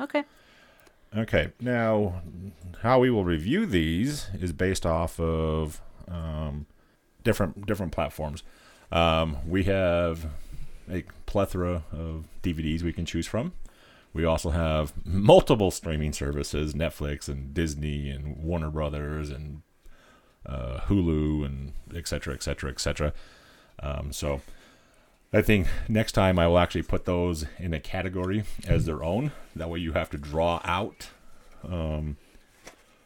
Okay. 0.00 0.24
Okay, 1.16 1.50
now 1.60 2.22
how 2.82 3.00
we 3.00 3.10
will 3.10 3.24
review 3.24 3.66
these 3.66 4.28
is 4.40 4.52
based 4.52 4.86
off 4.86 5.18
of 5.18 5.80
um, 6.06 6.66
different 7.24 7.66
different 7.66 7.90
platforms. 7.92 8.42
Um, 8.92 9.38
we 9.46 9.64
have 9.64 10.26
a 10.90 11.02
plethora 11.26 11.82
of 11.92 12.26
DVDs 12.42 12.82
we 12.82 12.92
can 12.92 13.06
choose 13.06 13.26
from. 13.26 13.52
We 14.12 14.24
also 14.24 14.50
have 14.50 14.92
multiple 15.04 15.70
streaming 15.72 16.12
services: 16.12 16.74
Netflix 16.74 17.28
and 17.28 17.52
Disney 17.54 18.08
and 18.10 18.36
Warner 18.36 18.70
Brothers 18.70 19.30
and 19.30 19.62
uh, 20.46 20.80
Hulu 20.88 21.44
and 21.44 21.72
et 21.94 22.08
cetera, 22.08 22.34
et 22.34 22.42
cetera, 22.42 22.70
et 22.70 22.80
cetera. 22.80 23.12
Um, 23.82 24.12
so 24.12 24.40
I 25.32 25.42
think 25.42 25.66
next 25.88 26.12
time 26.12 26.38
I 26.38 26.46
will 26.48 26.58
actually 26.58 26.82
put 26.82 27.04
those 27.04 27.44
in 27.58 27.72
a 27.74 27.80
category 27.80 28.44
as 28.66 28.86
their 28.86 29.02
own. 29.04 29.32
That 29.56 29.70
way 29.70 29.78
you 29.78 29.92
have 29.92 30.10
to 30.10 30.18
draw 30.18 30.60
out. 30.64 31.08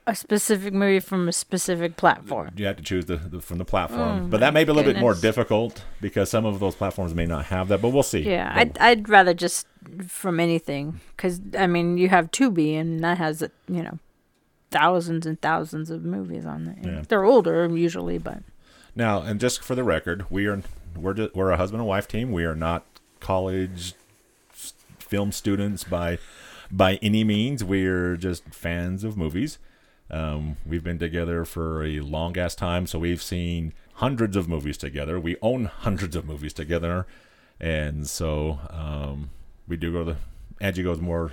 A 0.07 0.15
specific 0.15 0.75
movie 0.75 1.01
from 1.01 1.29
a 1.29 1.33
specific 1.33 1.97
platform. 1.97 2.51
You 2.57 2.67
have 2.67 2.77
to 2.77 2.83
choose 2.83 3.07
the, 3.07 3.17
the 3.17 3.41
from 3.41 3.57
the 3.57 3.65
platform, 3.65 4.29
but 4.29 4.41
that 4.41 4.53
may 4.53 4.63
be 4.65 4.71
a 4.71 4.75
little 4.75 4.93
bit 4.93 5.01
more 5.01 5.15
difficult 5.15 5.83
because 6.03 6.29
some 6.29 6.45
of 6.45 6.61
those 6.61 6.75
platforms 6.75 7.15
may 7.15 7.25
not 7.25 7.47
have 7.47 7.69
that. 7.69 7.81
But 7.81 7.89
we'll 7.89 8.03
see. 8.03 8.21
Yeah, 8.21 8.53
But- 8.53 8.79
I'd, 8.83 8.99
I'd 8.99 9.09
rather 9.09 9.33
just 9.33 9.67
from 10.07 10.41
anything 10.41 11.01
because 11.17 11.41
I 11.59 11.67
mean 11.67 11.97
you 11.97 12.11
have 12.11 12.31
Tubi 12.31 12.79
and 12.79 13.03
that 13.03 13.17
has 13.17 13.41
it, 13.41 13.53
you 13.67 13.83
know 13.83 13.99
thousands 14.79 15.25
and 15.25 15.41
thousands 15.41 15.89
of 15.91 16.05
movies 16.05 16.45
on 16.45 16.65
there. 16.65 16.77
Yeah. 16.83 17.03
They're 17.09 17.25
older 17.25 17.67
usually, 17.69 18.19
but 18.19 18.43
Now, 18.97 19.23
and 19.23 19.39
just 19.41 19.63
for 19.63 19.75
the 19.75 19.85
record, 19.85 20.27
we 20.31 20.47
are 20.47 20.63
we're 20.97 21.15
ju- 21.15 21.31
we're 21.35 21.51
a 21.53 21.57
husband 21.57 21.81
and 21.81 21.89
wife 21.89 22.09
team. 22.09 22.33
We 22.33 22.45
are 22.45 22.57
not 22.57 22.85
college 23.21 23.95
film 24.99 25.33
students 25.33 25.85
by 25.85 26.19
by 26.71 26.97
any 27.03 27.23
means. 27.25 27.63
We're 27.63 28.17
just 28.17 28.43
fans 28.55 29.05
of 29.05 29.17
movies. 29.17 29.59
Um, 30.11 30.57
we've 30.67 30.85
been 30.85 30.99
together 30.99 31.45
for 31.45 31.85
a 31.85 32.01
long 32.01 32.37
ass 32.37 32.55
time, 32.55 32.87
so 32.87 32.99
we've 32.99 33.23
seen 33.23 33.73
hundreds 33.95 34.37
of 34.37 34.49
movies 34.49 34.77
together. 34.77 35.19
We 35.19 35.37
own 35.41 35.65
hundreds 35.67 36.15
of 36.17 36.27
movies 36.27 36.53
together, 36.53 37.07
and 37.61 38.07
so 38.09 38.59
um, 38.71 39.31
we 39.69 39.77
do 39.77 39.93
go 39.93 40.05
to 40.05 40.13
the. 40.13 40.17
Angie 40.61 40.83
goes 40.85 41.01
more 41.01 41.33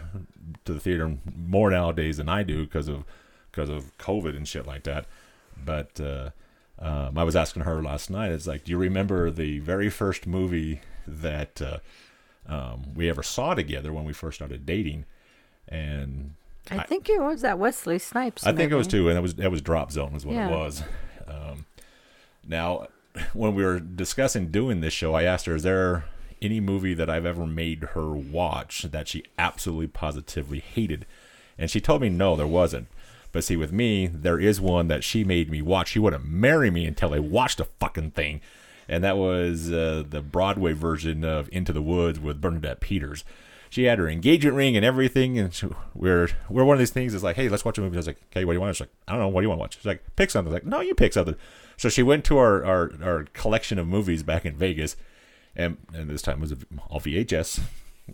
to 0.66 0.74
the 0.74 0.80
theater 0.80 1.18
more 1.36 1.70
nowadays 1.70 2.18
than 2.18 2.28
I 2.28 2.42
do 2.44 2.66
because 2.66 2.88
of 2.88 3.04
because 3.52 3.70
of 3.70 3.96
COVID 3.98 4.36
and 4.36 4.48
shit 4.48 4.66
like 4.66 4.84
that. 4.84 5.06
But 5.64 6.00
uh, 6.00 6.30
um, 6.80 7.18
I 7.18 7.24
was 7.24 7.36
asking 7.36 7.64
her 7.64 7.82
last 7.82 8.10
night. 8.10 8.32
It's 8.32 8.48
like, 8.48 8.64
do 8.64 8.72
you 8.72 8.78
remember 8.78 9.30
the 9.30 9.60
very 9.60 9.90
first 9.90 10.26
movie 10.26 10.82
that 11.08 11.62
uh, 11.62 11.78
um, 12.48 12.94
we 12.96 13.10
ever 13.10 13.24
saw 13.24 13.54
together 13.54 13.92
when 13.94 14.06
we 14.06 14.14
first 14.14 14.36
started 14.38 14.66
dating? 14.66 15.06
And 15.68 16.34
I, 16.70 16.80
I- 16.80 16.84
think 16.84 17.10
it 17.10 17.22
was 17.22 17.42
that 17.42 17.60
Wesley 17.60 18.00
Snipes. 18.00 18.46
I 18.46 18.54
think 18.54 18.72
it 18.72 18.76
was 18.76 18.88
two, 18.88 19.10
and 19.10 19.18
it 19.18 19.22
was 19.22 19.34
it 19.38 19.50
was 19.50 19.62
Drop 19.62 19.92
Zone 19.92 20.16
is 20.16 20.26
what 20.26 20.36
Yeah. 20.36 20.48
it 20.48 20.52
was. 20.52 20.84
Um, 21.28 21.66
now, 22.48 22.88
when 23.34 23.54
we 23.56 23.64
were 23.64 23.80
discussing 23.80 24.48
doing 24.52 24.82
this 24.82 24.94
show, 24.94 25.14
I 25.14 25.24
asked 25.24 25.46
her, 25.46 25.56
"Is 25.56 25.64
there 25.64 26.06
any 26.42 26.60
movie 26.60 26.94
that 26.96 27.10
I've 27.10 27.26
ever 27.26 27.46
made 27.46 27.84
her 27.94 28.10
watch 28.10 28.84
that 28.84 29.08
she 29.08 29.24
absolutely 29.38 29.88
positively 29.88 30.60
hated?" 30.60 31.06
And 31.58 31.70
she 31.70 31.80
told 31.80 32.02
me 32.02 32.10
no, 32.10 32.36
there 32.36 32.48
wasn't. 32.48 32.88
But 33.32 33.44
see, 33.44 33.56
with 33.56 33.72
me, 33.72 34.08
there 34.08 34.40
is 34.40 34.60
one 34.60 34.88
that 34.88 35.04
she 35.04 35.24
made 35.24 35.50
me 35.50 35.62
watch. 35.62 35.90
She 35.90 36.00
wouldn't 36.00 36.26
marry 36.26 36.70
me 36.70 36.86
until 36.86 37.14
I 37.14 37.20
watched 37.20 37.58
the 37.60 37.66
fucking 37.66 38.12
thing, 38.12 38.42
and 38.90 39.04
that 39.04 39.18
was 39.18 39.72
uh, 39.72 40.04
the 40.08 40.22
Broadway 40.22 40.74
version 40.74 41.24
of 41.24 41.50
Into 41.52 41.72
the 41.72 41.82
Woods 41.82 42.20
with 42.20 42.42
Bernadette 42.42 42.82
Peters. 42.82 43.24
She 43.70 43.84
had 43.86 44.00
her 44.00 44.10
engagement 44.10 44.58
ring 44.58 44.76
and 44.76 44.86
everything, 44.86 45.40
and 45.40 45.54
she, 45.54 45.68
we're 45.96 46.28
we're 46.50 46.66
one 46.66 46.76
of 46.76 46.80
these 46.80 46.90
things. 46.90 47.14
Is 47.14 47.24
like, 47.24 47.38
hey, 47.38 47.48
let's 47.48 47.64
watch 47.64 47.78
a 47.78 47.82
movie. 47.82 47.96
I 47.96 48.00
was 48.00 48.08
like, 48.08 48.22
okay, 48.32 48.44
what 48.44 48.52
do 48.52 48.58
you 48.58 48.62
want? 48.62 48.76
She's 48.76 48.82
like, 48.82 48.94
I 49.08 49.14
don't 49.14 49.22
know. 49.22 49.30
What 49.30 49.42
do 49.42 49.46
you 49.46 49.50
want 49.50 49.60
to 49.60 49.62
watch? 49.62 49.78
She's 49.78 49.86
like, 49.86 50.04
pick 50.18 50.30
something. 50.30 50.52
I 50.52 50.56
was 50.56 50.64
like, 50.64 50.70
no, 50.70 50.82
you 50.82 50.94
pick 50.94 51.14
something. 51.14 51.36
So 51.78 51.88
she 51.88 52.04
went 52.04 52.26
to 52.26 52.38
our, 52.38 52.64
our, 52.64 52.92
our 53.02 53.24
collection 53.34 53.80
of 53.80 53.88
movies 53.88 54.24
back 54.24 54.46
in 54.46 54.56
Vegas, 54.56 54.98
and 55.56 55.78
and 55.94 56.10
this 56.10 56.22
time 56.22 56.40
it 56.40 56.42
was 56.42 56.56
all 56.90 57.00
VHS. 57.00 57.62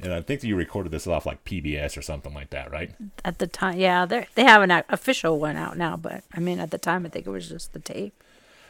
And 0.02 0.14
I 0.14 0.22
think 0.22 0.42
that 0.42 0.48
you 0.48 0.56
recorded 0.56 0.92
this 0.92 1.08
off 1.08 1.26
like 1.26 1.44
PBS 1.44 1.98
or 1.98 2.02
something 2.02 2.34
like 2.34 2.52
that, 2.52 2.72
right? 2.72 2.94
at 3.26 3.40
the 3.40 3.48
time. 3.48 3.80
Yeah, 3.80 4.06
they 4.06 4.28
they 4.36 4.44
have 4.44 4.62
an 4.62 4.84
official 4.90 5.40
one 5.40 5.58
out 5.58 5.78
now, 5.78 5.98
but 5.98 6.24
I 6.34 6.40
mean 6.40 6.60
at 6.60 6.72
the 6.72 6.78
time 6.78 7.06
I 7.06 7.10
think 7.10 7.26
it 7.26 7.32
was 7.32 7.50
just 7.50 7.74
the 7.74 7.80
tape. 7.80 8.24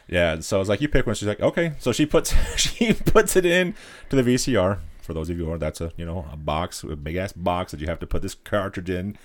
Yeah, 0.08 0.40
so 0.40 0.56
I 0.56 0.58
was 0.58 0.68
like, 0.70 0.80
"You 0.80 0.88
pick 0.88 1.06
one." 1.06 1.14
She's 1.14 1.28
like, 1.28 1.40
"Okay." 1.40 1.72
So 1.78 1.92
she 1.92 2.06
puts 2.06 2.34
she 2.56 2.94
puts 2.94 3.36
it 3.36 3.44
in 3.44 3.74
to 4.10 4.16
the 4.20 4.22
VCR. 4.22 4.78
For 5.02 5.14
those 5.14 5.30
of 5.30 5.38
you 5.38 5.46
who 5.46 5.52
are, 5.52 5.58
that's 5.58 5.80
a 5.80 5.92
you 5.96 6.04
know 6.06 6.26
a 6.32 6.36
box, 6.36 6.82
a 6.82 6.96
big 6.96 7.16
ass 7.16 7.32
box 7.32 7.72
that 7.72 7.80
you 7.80 7.86
have 7.86 8.00
to 8.00 8.06
put 8.06 8.22
this 8.22 8.34
cartridge 8.34 8.90
in, 8.90 9.18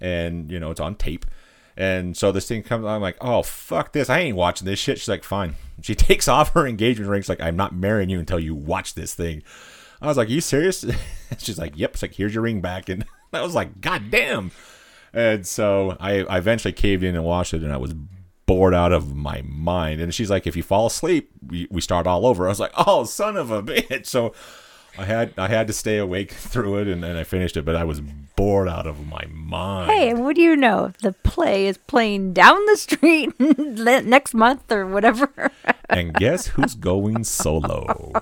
and 0.00 0.50
you 0.50 0.60
know 0.60 0.70
it's 0.70 0.80
on 0.80 0.94
tape. 0.94 1.26
And 1.76 2.16
so 2.16 2.32
this 2.32 2.48
thing 2.48 2.62
comes. 2.62 2.84
I'm 2.84 3.00
like, 3.00 3.16
"Oh 3.20 3.42
fuck 3.42 3.92
this! 3.92 4.08
I 4.08 4.20
ain't 4.20 4.36
watching 4.36 4.66
this 4.66 4.78
shit." 4.78 4.98
She's 4.98 5.08
like, 5.08 5.24
"Fine." 5.24 5.56
She 5.82 5.94
takes 5.96 6.28
off 6.28 6.52
her 6.54 6.66
engagement 6.66 7.10
ring. 7.10 7.22
She's 7.22 7.28
like, 7.28 7.40
"I'm 7.40 7.56
not 7.56 7.74
marrying 7.74 8.08
you 8.08 8.18
until 8.20 8.40
you 8.40 8.54
watch 8.54 8.94
this 8.94 9.14
thing." 9.14 9.42
I 10.00 10.06
was 10.06 10.16
like, 10.16 10.28
"Are 10.28 10.32
"You 10.32 10.40
serious?" 10.40 10.84
She's 11.38 11.58
like, 11.58 11.72
"Yep." 11.76 11.94
It's 11.94 12.02
like, 12.02 12.14
"Here's 12.14 12.34
your 12.34 12.42
ring 12.42 12.60
back," 12.60 12.88
and 12.88 13.04
I 13.32 13.42
was 13.42 13.54
like, 13.54 13.80
"God 13.80 14.10
damn!" 14.10 14.50
And 15.12 15.46
so 15.46 15.96
I, 15.98 16.22
I 16.24 16.38
eventually 16.38 16.72
caved 16.72 17.02
in 17.02 17.14
and 17.14 17.24
watched 17.24 17.54
it, 17.54 17.62
and 17.62 17.72
I 17.72 17.76
was 17.78 17.94
bored 18.46 18.74
out 18.74 18.92
of 18.92 19.14
my 19.14 19.42
mind. 19.44 20.00
And 20.00 20.12
she's 20.12 20.30
like, 20.30 20.46
if 20.46 20.56
you 20.56 20.62
fall 20.62 20.86
asleep, 20.86 21.30
we, 21.46 21.68
we 21.70 21.80
start 21.80 22.06
all 22.06 22.26
over. 22.26 22.46
I 22.46 22.48
was 22.48 22.58
like, 22.58 22.72
oh, 22.76 23.04
son 23.04 23.36
of 23.36 23.50
a 23.50 23.62
bitch. 23.64 24.06
So 24.06 24.32
I 24.98 25.04
had 25.04 25.32
I 25.38 25.46
had 25.46 25.68
to 25.68 25.72
stay 25.72 25.98
awake 25.98 26.32
through 26.32 26.78
it, 26.78 26.88
and, 26.88 27.04
and 27.04 27.16
I 27.16 27.22
finished 27.22 27.56
it, 27.56 27.64
but 27.64 27.76
I 27.76 27.84
was 27.84 28.00
bored 28.00 28.68
out 28.68 28.86
of 28.86 29.06
my 29.06 29.24
mind. 29.30 29.90
Hey, 29.92 30.14
what 30.14 30.34
do 30.34 30.42
you 30.42 30.56
know? 30.56 30.92
The 31.02 31.12
play 31.12 31.66
is 31.66 31.76
playing 31.76 32.32
down 32.32 32.64
the 32.66 32.76
street 32.76 33.38
next 33.38 34.34
month 34.34 34.72
or 34.72 34.86
whatever. 34.86 35.52
and 35.88 36.14
guess 36.14 36.48
who's 36.48 36.74
going 36.74 37.24
solo? 37.24 38.12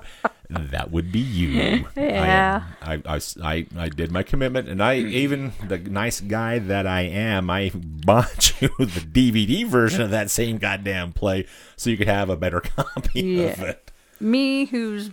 That 0.49 0.91
would 0.91 1.11
be 1.13 1.21
you. 1.21 1.87
Yeah. 1.97 2.63
I, 2.83 3.03
I, 3.05 3.21
I, 3.43 3.67
I, 3.77 3.89
did 3.89 4.13
my 4.13 4.23
commitment, 4.23 4.69
and 4.69 4.83
I 4.83 4.97
even 4.97 5.53
the 5.67 5.79
nice 5.79 6.21
guy 6.21 6.59
that 6.59 6.87
I 6.87 7.03
am, 7.03 7.51
I 7.51 7.73
bought 7.75 8.53
you 8.61 8.69
the 8.79 8.87
DVD 8.87 9.67
version 9.67 10.03
of 10.03 10.11
that 10.11 10.31
same 10.31 10.59
goddamn 10.59 11.13
play 11.13 11.47
so 11.77 11.91
you 11.91 11.97
could 11.97 12.09
have 12.09 12.31
a 12.31 12.37
better 12.37 12.61
copy 12.77 13.45
of 13.45 13.61
it. 13.61 13.91
Me, 14.21 14.67
who's 14.67 15.11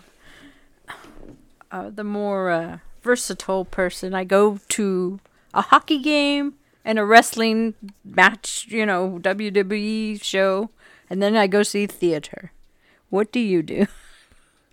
uh, 1.72 1.89
the 1.89 2.04
more 2.04 2.52
uh, 2.52 2.78
versatile 3.02 3.65
person, 3.65 4.13
I 4.13 4.24
go 4.24 4.60
to 4.69 5.19
a 5.54 5.62
hockey 5.62 6.00
game 6.00 6.54
and 6.86 7.00
a 7.00 7.06
wrestling 7.06 7.74
match, 8.04 8.67
you 8.69 8.86
know, 8.86 9.19
WWE 9.22 10.24
show, 10.24 10.69
and 11.10 11.22
then 11.22 11.36
I 11.36 11.48
go 11.48 11.63
see 11.63 11.88
theater. 11.88 12.52
What 13.10 13.32
do 13.32 13.39
you 13.39 13.63
do? 13.63 13.88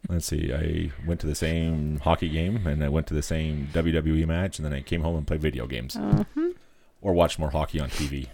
Let's 0.08 0.26
see. 0.26 0.52
I 0.52 0.92
went 1.06 1.20
to 1.20 1.26
the 1.26 1.34
same 1.34 1.98
hockey 1.98 2.28
game, 2.28 2.66
and 2.66 2.82
I 2.82 2.88
went 2.88 3.06
to 3.08 3.14
the 3.14 3.22
same 3.22 3.68
WWE 3.72 4.26
match, 4.26 4.58
and 4.58 4.66
then 4.66 4.72
I 4.72 4.80
came 4.80 5.02
home 5.02 5.16
and 5.16 5.26
played 5.26 5.40
video 5.40 5.66
games, 5.66 5.96
or 7.00 7.12
watched 7.12 7.38
more 7.38 7.50
hockey 7.50 7.80
on 7.80 7.90
TV. 7.90 8.28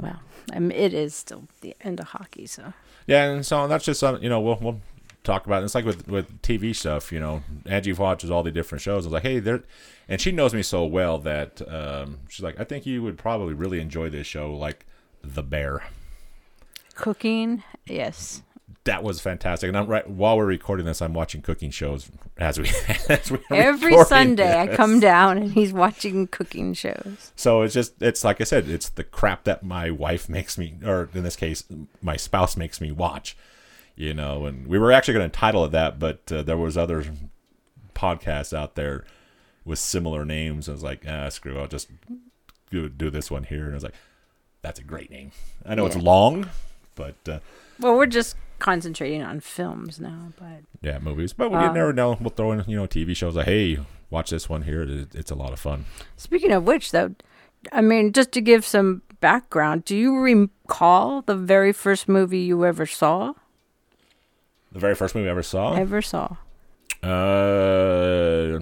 Well, 0.00 0.20
I 0.52 0.58
mean, 0.58 0.72
it 0.72 0.94
is 0.94 1.14
still 1.14 1.44
the 1.60 1.76
end 1.82 2.00
of 2.00 2.08
hockey, 2.08 2.46
so. 2.46 2.72
Yeah, 3.06 3.24
and 3.30 3.46
so 3.46 3.68
that's 3.68 3.84
just 3.84 4.02
you 4.02 4.28
know 4.28 4.40
we'll 4.40 4.58
we'll 4.60 4.80
talk 5.24 5.46
about 5.46 5.62
it. 5.62 5.66
It's 5.66 5.74
like 5.74 5.84
with 5.84 6.08
with 6.08 6.40
TV 6.42 6.74
stuff. 6.74 7.12
You 7.12 7.20
know, 7.20 7.42
Angie 7.66 7.92
watches 7.92 8.30
all 8.30 8.42
the 8.42 8.50
different 8.50 8.82
shows. 8.82 9.04
I 9.04 9.08
was 9.08 9.12
like, 9.12 9.22
hey, 9.22 9.38
there, 9.38 9.62
and 10.08 10.20
she 10.20 10.32
knows 10.32 10.54
me 10.54 10.62
so 10.62 10.84
well 10.84 11.18
that 11.18 11.60
um, 11.68 12.18
she's 12.28 12.42
like, 12.42 12.58
I 12.58 12.64
think 12.64 12.86
you 12.86 13.02
would 13.02 13.18
probably 13.18 13.54
really 13.54 13.80
enjoy 13.80 14.10
this 14.10 14.26
show, 14.26 14.54
like 14.54 14.86
The 15.22 15.42
Bear. 15.42 15.84
Cooking, 16.94 17.62
yes. 17.86 18.42
That 18.84 19.02
was 19.02 19.20
fantastic. 19.20 19.68
And 19.68 19.76
I'm 19.76 19.86
right 19.86 20.08
while 20.08 20.38
we're 20.38 20.46
recording 20.46 20.86
this, 20.86 21.02
I'm 21.02 21.12
watching 21.12 21.42
cooking 21.42 21.70
shows 21.70 22.10
as 22.38 22.58
we 22.58 22.70
as 23.08 23.30
we 23.30 23.38
Every 23.50 24.02
Sunday 24.04 24.58
I 24.58 24.68
come 24.68 25.00
down 25.00 25.36
and 25.36 25.52
he's 25.52 25.72
watching 25.72 26.26
cooking 26.26 26.72
shows. 26.72 27.32
So 27.36 27.62
it's 27.62 27.74
just 27.74 28.00
it's 28.00 28.24
like 28.24 28.40
I 28.40 28.44
said, 28.44 28.68
it's 28.68 28.88
the 28.88 29.04
crap 29.04 29.44
that 29.44 29.62
my 29.62 29.90
wife 29.90 30.28
makes 30.28 30.56
me, 30.56 30.76
or 30.84 31.10
in 31.14 31.24
this 31.24 31.36
case, 31.36 31.64
my 32.00 32.16
spouse 32.16 32.56
makes 32.56 32.80
me 32.80 32.90
watch. 32.90 33.36
You 33.96 34.14
know, 34.14 34.46
and 34.46 34.66
we 34.66 34.78
were 34.78 34.92
actually 34.92 35.14
going 35.14 35.30
to 35.30 35.38
title 35.38 35.62
it 35.66 35.72
that, 35.72 35.98
but 35.98 36.32
uh, 36.32 36.42
there 36.42 36.56
was 36.56 36.78
other 36.78 37.04
podcasts 37.94 38.56
out 38.56 38.74
there 38.74 39.04
with 39.64 39.78
similar 39.78 40.24
names. 40.24 40.70
I 40.70 40.72
was 40.72 40.82
like, 40.82 41.04
ah, 41.06 41.28
screw, 41.28 41.58
it, 41.58 41.60
I'll 41.60 41.68
just 41.68 41.90
do, 42.70 42.88
do 42.88 43.10
this 43.10 43.30
one 43.30 43.44
here. 43.44 43.64
And 43.64 43.72
I 43.72 43.74
was 43.74 43.84
like, 43.84 43.94
that's 44.62 44.80
a 44.80 44.82
great 44.82 45.10
name. 45.10 45.32
I 45.66 45.74
know 45.74 45.84
it's 45.86 45.96
long, 45.96 46.48
but 46.94 47.16
uh, 47.28 47.40
Well, 47.78 47.96
we're 47.96 48.06
just 48.06 48.36
concentrating 48.60 49.22
on 49.22 49.40
films 49.40 49.98
now, 49.98 50.32
but 50.38 50.62
yeah, 50.82 50.98
movies. 51.00 51.32
But 51.32 51.50
we 51.50 51.56
Uh, 51.56 51.72
never 51.72 51.92
know. 51.92 52.16
We'll 52.20 52.30
throw 52.30 52.52
in 52.52 52.64
you 52.68 52.76
know 52.76 52.86
TV 52.86 53.16
shows 53.16 53.34
like, 53.34 53.46
hey, 53.46 53.78
watch 54.10 54.30
this 54.30 54.48
one 54.48 54.62
here. 54.62 54.82
It's 55.14 55.30
a 55.30 55.34
lot 55.34 55.52
of 55.52 55.58
fun. 55.58 55.86
Speaking 56.16 56.52
of 56.52 56.64
which, 56.64 56.92
though, 56.92 57.14
I 57.72 57.80
mean, 57.80 58.12
just 58.12 58.32
to 58.32 58.40
give 58.40 58.64
some 58.64 59.02
background, 59.20 59.84
do 59.84 59.96
you 59.96 60.16
recall 60.18 61.22
the 61.22 61.36
very 61.36 61.72
first 61.72 62.08
movie 62.08 62.38
you 62.38 62.64
ever 62.64 62.86
saw? 62.86 63.34
The 64.72 64.78
very 64.78 64.94
first 64.94 65.14
movie 65.14 65.26
I 65.28 65.32
ever 65.32 65.42
saw. 65.42 65.74
Ever 65.74 66.00
saw? 66.00 66.36
Uh, 67.02 68.60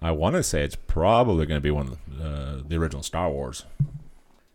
I 0.00 0.10
want 0.10 0.36
to 0.36 0.42
say 0.42 0.62
it's 0.62 0.76
probably 0.76 1.46
going 1.46 1.58
to 1.58 1.62
be 1.62 1.70
one 1.70 1.88
of 1.88 1.98
the, 2.18 2.24
uh, 2.24 2.62
the 2.66 2.76
original 2.76 3.02
Star 3.02 3.30
Wars 3.30 3.64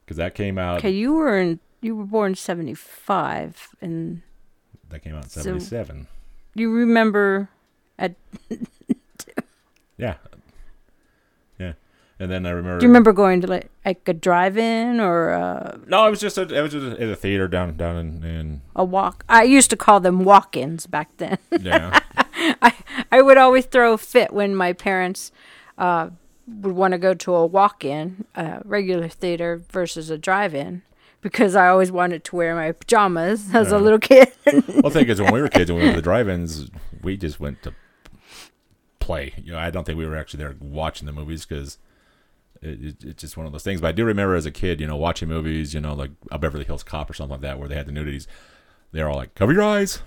because 0.05 0.17
that 0.17 0.35
came 0.35 0.57
out. 0.57 0.77
Okay, 0.79 0.91
you 0.91 1.13
were 1.13 1.37
in. 1.39 1.59
You 1.81 1.95
were 1.95 2.05
born 2.05 2.35
seventy 2.35 2.73
five, 2.75 3.69
and 3.81 4.21
That 4.89 5.03
came 5.03 5.15
out 5.15 5.23
in 5.25 5.29
So- 5.29 5.41
seventy 5.41 5.65
seven. 5.65 6.07
you 6.55 6.71
remember 6.71 7.49
at. 7.97 8.15
Yeah, 9.97 10.15
yeah. 11.59 11.73
And 12.19 12.31
then 12.31 12.45
I 12.47 12.49
remember. 12.51 12.79
Do 12.79 12.85
you 12.85 12.89
remember 12.89 13.13
going 13.13 13.41
to 13.41 13.47
like 13.47 13.69
like 13.85 14.07
a 14.07 14.13
drive-in 14.13 14.99
or 14.99 15.29
uh, 15.31 15.77
No, 15.87 16.07
it 16.07 16.09
was 16.09 16.19
just 16.19 16.37
a, 16.39 16.41
it 16.41 16.61
was 16.61 16.71
just 16.71 16.99
at 16.99 17.07
a 17.09 17.15
theater 17.15 17.47
down 17.47 17.77
down 17.77 17.97
in, 17.97 18.23
in 18.23 18.61
a 18.75 18.83
walk? 18.83 19.23
I 19.29 19.43
used 19.43 19.69
to 19.69 19.77
call 19.77 19.99
them 19.99 20.23
walk-ins 20.23 20.87
back 20.87 21.09
then. 21.17 21.37
yeah. 21.59 21.99
I 22.63 22.73
I 23.11 23.21
would 23.21 23.37
always 23.37 23.65
throw 23.67 23.93
a 23.93 23.97
fit 23.99 24.33
when 24.33 24.55
my 24.55 24.73
parents 24.73 25.31
uh, 25.77 26.09
would 26.47 26.73
want 26.73 26.93
to 26.93 26.97
go 26.97 27.13
to 27.13 27.33
a 27.35 27.45
walk-in, 27.45 28.25
uh, 28.35 28.59
regular 28.65 29.07
theater 29.07 29.61
versus 29.71 30.09
a 30.09 30.17
drive-in, 30.17 30.81
because 31.21 31.55
I 31.55 31.67
always 31.67 31.91
wanted 31.91 32.23
to 32.25 32.35
wear 32.35 32.55
my 32.55 32.71
pajamas 32.71 33.53
as 33.53 33.71
a 33.71 33.77
little 33.77 33.99
kid. 33.99 34.31
well, 34.45 34.81
the 34.83 34.89
thing 34.91 35.07
is, 35.07 35.21
when 35.21 35.33
we 35.33 35.41
were 35.41 35.47
kids 35.47 35.69
and 35.69 35.77
we 35.77 35.85
went 35.85 35.95
to 35.95 36.01
the 36.01 36.03
drive-ins, 36.11 36.69
we 37.01 37.17
just 37.17 37.39
went 37.39 37.61
to 37.63 37.73
play. 38.99 39.33
You 39.43 39.53
know, 39.53 39.59
I 39.59 39.69
don't 39.69 39.85
think 39.85 39.97
we 39.97 40.05
were 40.05 40.17
actually 40.17 40.43
there 40.43 40.55
watching 40.59 41.05
the 41.05 41.11
movies 41.11 41.45
because 41.45 41.77
it, 42.61 42.83
it, 42.83 43.03
it's 43.03 43.21
just 43.21 43.37
one 43.37 43.45
of 43.45 43.51
those 43.51 43.63
things. 43.63 43.81
But 43.81 43.87
I 43.87 43.91
do 43.91 44.05
remember 44.05 44.35
as 44.35 44.45
a 44.45 44.51
kid, 44.51 44.81
you 44.81 44.87
know, 44.87 44.95
watching 44.95 45.29
movies, 45.29 45.73
you 45.73 45.81
know, 45.81 45.93
like 45.93 46.11
a 46.31 46.39
Beverly 46.39 46.65
Hills 46.65 46.83
Cop 46.83 47.09
or 47.09 47.13
something 47.13 47.31
like 47.31 47.41
that, 47.41 47.59
where 47.59 47.67
they 47.67 47.75
had 47.75 47.87
the 47.87 47.91
nudities. 47.91 48.27
They're 48.91 49.09
all 49.09 49.15
like, 49.15 49.35
"Cover 49.35 49.53
your 49.53 49.63
eyes, 49.63 50.01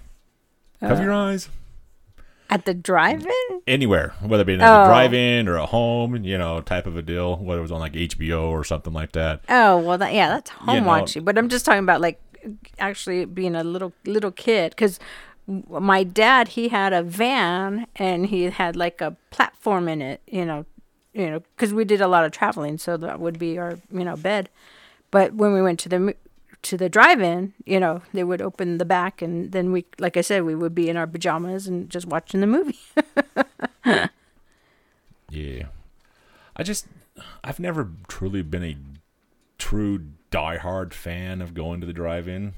cover 0.81 1.01
uh, 1.01 1.05
your 1.05 1.13
eyes." 1.13 1.49
At 2.51 2.67
the 2.67 2.75
drive-in? 2.75 3.63
Anywhere, 3.67 4.13
whether 4.21 4.43
it 4.43 4.47
be 4.47 4.53
in 4.55 4.63
Oh. 4.63 4.83
a 4.83 4.87
drive-in 4.87 5.49
or 5.49 5.57
a 5.57 5.67
home, 5.67 6.17
you 6.25 6.37
know, 6.39 6.61
type 6.61 6.87
of 6.87 6.97
a 6.97 7.03
deal. 7.03 7.37
Whether 7.37 7.59
it 7.61 7.63
was 7.63 7.73
on 7.73 7.81
like 7.81 7.95
HBO 7.95 8.49
or 8.51 8.63
something 8.65 8.93
like 8.93 9.13
that. 9.13 9.41
Oh 9.49 9.79
well, 9.79 9.99
that, 9.99 10.13
yeah, 10.13 10.29
that's 10.29 10.51
home 10.51 10.83
know- 10.83 10.89
watching. 10.89 11.25
But 11.25 11.39
I'm 11.39 11.49
just 11.49 11.65
talking 11.65 11.83
about 11.83 12.01
like 12.01 12.21
actually 12.79 13.25
being 13.25 13.55
a 13.57 13.65
little 13.65 13.93
little 14.05 14.31
kid 14.31 14.71
because 14.71 15.01
my 15.47 16.05
dad 16.05 16.49
he 16.49 16.69
had 16.69 16.93
a 16.93 17.03
van 17.03 17.87
and 17.97 18.27
he 18.27 18.45
had 18.45 18.77
like 18.77 19.01
a 19.01 19.17
platform 19.31 19.89
in 19.89 20.03
it. 20.03 20.21
You 20.27 20.45
know, 20.45 20.67
you 21.15 21.31
know, 21.31 21.41
because 21.57 21.73
we 21.73 21.85
did 21.85 22.01
a 22.03 22.09
lot 22.09 22.25
of 22.25 22.33
traveling, 22.33 22.77
so 22.79 22.97
that 22.99 23.21
would 23.21 23.39
be 23.39 23.59
our 23.59 23.79
you 23.91 24.05
know 24.05 24.17
bed. 24.17 24.49
But 25.11 25.33
when 25.35 25.53
we 25.55 25.63
went 25.63 25.81
to 25.81 25.89
the 25.89 26.15
to 26.65 26.77
the 26.77 26.89
drive-in, 26.89 27.55
you 27.65 27.79
know, 27.81 28.03
they 28.13 28.25
would 28.25 28.43
open 28.43 28.79
the 28.79 28.85
back, 28.85 29.23
and 29.23 29.53
then 29.53 29.73
we, 29.73 29.85
like 29.99 30.17
I 30.17 30.21
said, 30.23 30.45
we 30.45 30.55
would 30.55 30.75
be 30.75 30.89
in 30.89 30.97
our 30.97 31.07
pajamas 31.07 31.67
and 31.67 31.89
just 31.89 32.07
watching 32.07 32.41
the 32.41 32.47
movie. 32.47 32.79
Yeah. 35.31 35.65
I 36.57 36.63
just 36.63 36.87
I've 37.43 37.59
never 37.59 37.91
truly 38.09 38.43
been 38.43 38.63
a 38.65 38.77
true 39.59 40.01
diehard 40.31 40.93
fan 40.95 41.43
of 41.43 41.55
going 41.55 41.81
to 41.81 41.87
the 41.87 41.93
drive-in. 41.93 42.55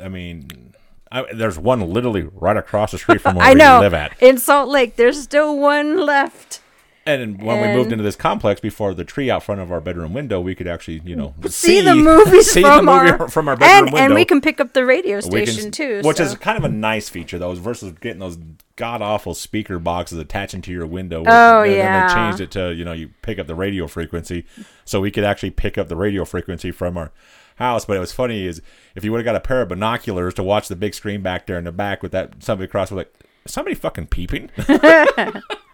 I 0.00 0.08
mean, 0.08 0.74
I, 1.12 1.32
there's 1.32 1.58
one 1.58 1.80
literally 1.92 2.22
right 2.34 2.56
across 2.56 2.92
the 2.92 2.98
street 2.98 3.20
from 3.20 3.36
where 3.36 3.46
I 3.46 3.50
we 3.52 3.58
know 3.58 3.80
live 3.80 3.94
at. 3.94 4.20
in 4.20 4.38
Salt 4.38 4.68
Lake, 4.68 4.96
there's 4.96 5.22
still 5.22 5.56
one 5.56 5.98
left. 6.04 6.60
And 7.06 7.42
when 7.42 7.60
we 7.62 7.74
moved 7.74 7.92
into 7.92 8.04
this 8.04 8.14
complex, 8.14 8.60
before 8.60 8.92
the 8.92 9.04
tree 9.04 9.30
out 9.30 9.42
front 9.42 9.60
of 9.60 9.72
our 9.72 9.80
bedroom 9.80 10.12
window, 10.12 10.38
we 10.38 10.54
could 10.54 10.68
actually, 10.68 11.00
you 11.02 11.16
know, 11.16 11.34
see, 11.48 11.80
the 11.80 11.94
movies 11.94 12.50
see 12.52 12.60
from, 12.60 12.84
the 12.84 12.92
movie 12.92 13.10
our, 13.10 13.28
from 13.28 13.48
our 13.48 13.56
bedroom 13.56 13.76
and, 13.86 13.92
window. 13.94 14.04
and 14.04 14.14
we 14.14 14.24
can 14.26 14.40
pick 14.42 14.60
up 14.60 14.74
the 14.74 14.84
radio 14.84 15.16
We 15.30 15.44
can- 15.44 15.52
station 15.54 15.70
too. 15.70 16.02
which 16.04 16.18
so. 16.18 16.24
is 16.24 16.34
kind 16.36 16.58
of 16.58 16.64
a 16.64 16.68
nice 16.68 17.08
feature, 17.08 17.38
though, 17.38 17.54
versus 17.54 17.92
getting 18.00 18.18
those 18.20 18.38
god 18.76 19.00
awful 19.02 19.34
speaker 19.34 19.78
boxes 19.78 20.18
attaching 20.18 20.60
to 20.62 20.72
your 20.72 20.86
window. 20.86 21.24
Oh, 21.26 21.62
and 21.62 21.72
yeah. 21.72 22.08
they 22.08 22.14
changed 22.14 22.40
it 22.40 22.50
to 22.52 22.72
you 22.74 22.84
know 22.84 22.92
you 22.92 23.10
pick 23.22 23.38
up 23.38 23.46
the 23.46 23.54
radio 23.54 23.86
frequency, 23.86 24.44
so 24.84 25.00
we 25.00 25.10
could 25.10 25.24
actually 25.24 25.50
pick 25.50 25.78
up 25.78 25.88
the 25.88 25.96
radio 25.96 26.24
frequency 26.26 26.70
from 26.70 26.96
our 26.98 27.12
house. 27.56 27.86
But 27.86 27.96
it 27.96 28.00
was 28.00 28.12
funny 28.12 28.46
is 28.46 28.60
if 28.94 29.04
you 29.04 29.10
would 29.12 29.18
have 29.18 29.24
got 29.24 29.36
a 29.36 29.40
pair 29.40 29.62
of 29.62 29.68
binoculars 29.68 30.34
to 30.34 30.42
watch 30.42 30.68
the 30.68 30.76
big 30.76 30.94
screen 30.94 31.22
back 31.22 31.46
there 31.46 31.58
in 31.58 31.64
the 31.64 31.72
back 31.72 32.02
with 32.02 32.12
that 32.12 32.42
somebody 32.42 32.66
across, 32.66 32.90
we're 32.90 32.98
like 32.98 33.14
"Is 33.46 33.52
somebody 33.52 33.74
fucking 33.74 34.08
peeping. 34.08 34.50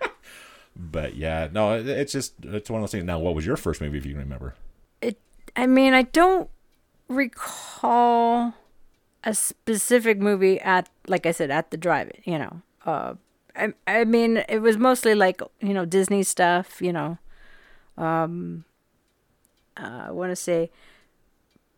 but 0.77 1.17
yeah, 1.17 1.49
no, 1.53 1.75
it- 1.75 1.89
it's 1.89 2.13
just 2.13 2.35
it's 2.43 2.69
one 2.71 2.81
of 2.81 2.83
those 2.83 2.93
things. 2.93 3.05
Now, 3.05 3.19
what 3.19 3.35
was 3.35 3.47
your 3.47 3.57
first 3.57 3.81
movie 3.81 3.99
if 3.99 4.05
you 4.07 4.13
can 4.13 4.21
remember? 4.21 4.55
it, 5.01 5.19
I 5.57 5.67
mean, 5.67 5.95
I 5.95 6.03
don't 6.03 6.49
recall 7.09 8.55
a 9.25 9.35
specific 9.35 10.19
movie 10.19 10.61
at, 10.61 10.89
like 11.09 11.27
I 11.27 11.33
said, 11.33 11.51
at 11.51 11.71
the 11.71 11.77
drive-in. 11.77 12.21
You 12.33 12.39
know, 12.39 12.63
uh, 12.85 13.15
I, 13.57 13.73
I 13.87 14.05
mean, 14.05 14.45
it 14.49 14.61
was 14.61 14.77
mostly 14.77 15.15
like 15.15 15.41
you 15.61 15.73
know 15.75 15.85
Disney 15.85 16.23
stuff. 16.23 16.81
You 16.83 16.93
know, 16.93 17.19
um, 17.97 18.65
uh, 19.77 20.07
I 20.09 20.11
want 20.11 20.31
to 20.31 20.37
say 20.37 20.71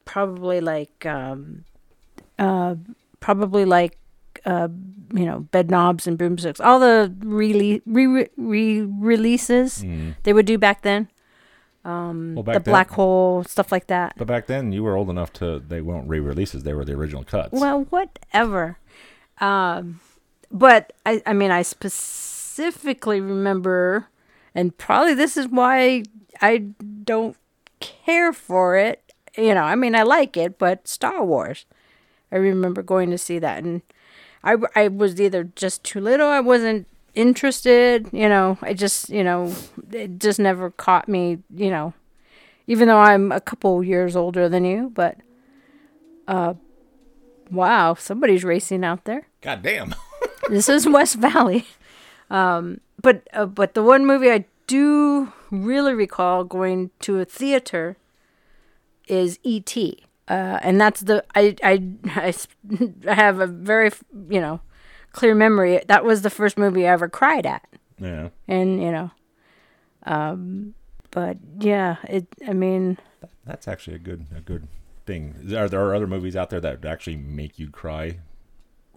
probably 0.04 0.60
like, 0.60 1.04
um, 1.06 1.64
uh, 2.38 2.74
probably 3.20 3.64
like. 3.64 3.98
Uh, 4.48 4.68
you 5.12 5.26
know, 5.26 5.46
Bedknobs 5.52 6.06
and 6.06 6.16
Broomsticks, 6.16 6.58
all 6.60 6.80
the 6.80 7.14
re 7.20 7.82
re 7.84 8.28
re 8.36 8.80
releases 8.80 9.84
they 10.22 10.32
would 10.32 10.46
do 10.46 10.56
back 10.56 10.82
then. 10.82 11.08
Well, 11.84 12.42
the 12.42 12.52
then- 12.52 12.62
black 12.62 12.90
hole 12.90 13.44
stuff 13.44 13.72
like 13.72 13.86
that. 13.86 14.14
But 14.16 14.26
back 14.26 14.46
then, 14.46 14.72
you 14.72 14.82
were 14.82 14.96
old 14.96 15.10
enough 15.10 15.32
to 15.34 15.58
they 15.58 15.80
weren't 15.80 16.08
re-releases; 16.08 16.62
they 16.62 16.74
were 16.74 16.84
the 16.84 16.94
original 16.94 17.24
cuts. 17.24 17.52
Well, 17.52 17.86
whatever. 17.90 18.78
Um, 19.40 20.00
but 20.50 20.92
I, 21.06 21.22
I 21.26 21.32
mean, 21.32 21.50
I 21.50 21.62
specifically 21.62 23.20
remember, 23.20 24.08
and 24.54 24.76
probably 24.76 25.14
this 25.14 25.36
is 25.36 25.48
why 25.48 26.04
I 26.40 26.58
don't 27.04 27.36
care 27.80 28.32
for 28.32 28.76
it. 28.76 29.12
You 29.36 29.54
know, 29.54 29.62
I 29.62 29.74
mean, 29.74 29.94
I 29.94 30.02
like 30.02 30.36
it, 30.36 30.58
but 30.58 30.88
Star 30.88 31.24
Wars. 31.24 31.66
I 32.30 32.36
remember 32.36 32.82
going 32.82 33.10
to 33.10 33.18
see 33.18 33.38
that, 33.38 33.64
and 33.64 33.80
I, 34.42 34.56
I 34.74 34.88
was 34.88 35.20
either 35.20 35.44
just 35.44 35.84
too 35.84 36.00
little, 36.00 36.28
I 36.28 36.40
wasn't 36.40 36.86
interested, 37.14 38.08
you 38.12 38.28
know, 38.28 38.58
I 38.62 38.74
just, 38.74 39.10
you 39.10 39.24
know, 39.24 39.54
it 39.92 40.18
just 40.18 40.38
never 40.38 40.70
caught 40.70 41.08
me, 41.08 41.38
you 41.54 41.70
know, 41.70 41.94
even 42.66 42.88
though 42.88 42.98
I'm 42.98 43.32
a 43.32 43.40
couple 43.40 43.82
years 43.82 44.14
older 44.14 44.48
than 44.48 44.64
you, 44.64 44.90
but, 44.94 45.16
uh, 46.26 46.54
wow, 47.50 47.94
somebody's 47.94 48.44
racing 48.44 48.84
out 48.84 49.04
there. 49.04 49.26
God 49.40 49.62
damn. 49.62 49.94
this 50.48 50.68
is 50.68 50.88
West 50.88 51.16
Valley. 51.16 51.66
Um, 52.30 52.80
but 53.00 53.26
uh, 53.32 53.46
but 53.46 53.74
the 53.74 53.82
one 53.82 54.04
movie 54.06 54.30
I 54.30 54.44
do 54.66 55.32
really 55.50 55.94
recall 55.94 56.44
going 56.44 56.90
to 57.00 57.20
a 57.20 57.24
theater 57.24 57.96
is 59.06 59.38
E.T. 59.42 60.04
Uh, 60.28 60.58
and 60.62 60.80
that's 60.80 61.00
the 61.00 61.24
I 61.34 61.56
I 61.62 61.82
I 62.04 62.34
have 63.14 63.40
a 63.40 63.46
very 63.46 63.90
you 64.28 64.40
know 64.40 64.60
clear 65.12 65.34
memory. 65.34 65.80
That 65.88 66.04
was 66.04 66.22
the 66.22 66.30
first 66.30 66.58
movie 66.58 66.86
I 66.86 66.92
ever 66.92 67.08
cried 67.08 67.46
at, 67.46 67.66
yeah. 67.98 68.28
and 68.46 68.82
you 68.82 68.90
know, 68.90 69.10
um, 70.04 70.74
but 71.10 71.38
yeah, 71.58 71.96
it. 72.04 72.26
I 72.46 72.52
mean, 72.52 72.98
That's 73.46 73.66
actually 73.66 73.96
a 73.96 74.00
good 74.00 74.26
a 74.36 74.40
good 74.40 74.68
thing. 75.06 75.54
Are 75.56 75.68
there 75.68 75.94
other 75.94 76.06
movies 76.06 76.36
out 76.36 76.50
there 76.50 76.60
that 76.60 76.84
actually 76.84 77.16
make 77.16 77.58
you 77.58 77.70
cry? 77.70 78.18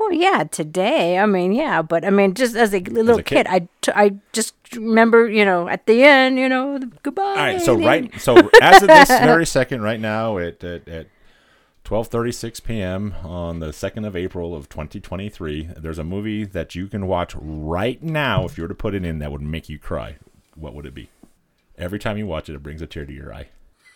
Well, 0.02 0.14
yeah, 0.14 0.46
today. 0.46 1.20
I 1.20 1.28
mean, 1.28 1.52
yeah, 1.52 1.84
but 1.84 2.04
I 2.04 2.10
mean, 2.10 2.34
just 2.34 2.56
as 2.56 2.74
a 2.74 2.80
little 2.80 3.20
a 3.20 3.24
kid. 3.24 3.46
kid, 3.46 3.48
I, 3.48 3.68
t- 3.82 3.92
I 3.94 4.16
just 4.34 4.56
remember, 4.76 5.30
you 5.30 5.46
know, 5.46 5.70
at 5.70 5.86
the 5.86 6.04
end, 6.04 6.40
you 6.40 6.50
know, 6.50 6.80
the 6.80 6.88
goodbye. 7.04 7.22
All 7.22 7.36
right, 7.36 7.62
so 7.62 7.76
right, 7.76 8.20
so 8.20 8.36
as 8.62 8.82
of 8.82 8.88
this 8.88 9.10
very 9.10 9.46
second, 9.46 9.84
right 9.84 10.00
now 10.00 10.40
at 10.40 10.64
at, 10.64 10.88
at 10.88 11.08
twelve 11.92 12.08
thirty 12.08 12.32
six 12.32 12.62
p.m. 12.62 13.14
on 13.22 13.60
the 13.60 13.74
second 13.74 14.06
of 14.06 14.16
April 14.16 14.56
of 14.56 14.70
twenty 14.70 15.02
twenty 15.02 15.28
three, 15.28 15.68
there's 15.76 15.98
a 15.98 16.06
movie 16.06 16.46
that 16.46 16.74
you 16.74 16.88
can 16.88 17.06
watch 17.06 17.36
right 17.36 18.02
now 18.02 18.46
if 18.46 18.58
you 18.58 18.64
were 18.64 18.70
to 18.70 18.74
put 18.74 18.96
it 18.96 19.04
in 19.04 19.20
that 19.20 19.30
would 19.30 19.42
make 19.42 19.68
you 19.68 19.78
cry. 19.78 20.16
What 20.56 20.74
would 20.74 20.86
it 20.86 20.94
be? 20.94 21.10
Every 21.78 22.00
time 22.00 22.18
you 22.18 22.26
watch 22.26 22.48
it, 22.48 22.56
it 22.56 22.64
brings 22.64 22.82
a 22.82 22.88
tear 22.88 23.06
to 23.06 23.12
your 23.12 23.34
eye. 23.34 23.48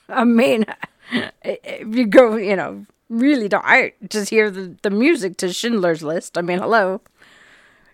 I 0.10 0.26
mean, 0.26 0.66
if 1.42 1.96
you 1.96 2.06
go, 2.06 2.36
you 2.36 2.58
know, 2.58 2.86
really 3.10 3.48
don't. 3.48 3.64
I 3.64 3.94
just 4.10 4.30
hear 4.30 4.52
the, 4.52 4.76
the 4.82 4.90
music 4.90 5.38
to 5.38 5.54
Schindler's 5.54 6.04
List. 6.04 6.38
I 6.38 6.42
mean, 6.42 6.60
hello. 6.60 7.00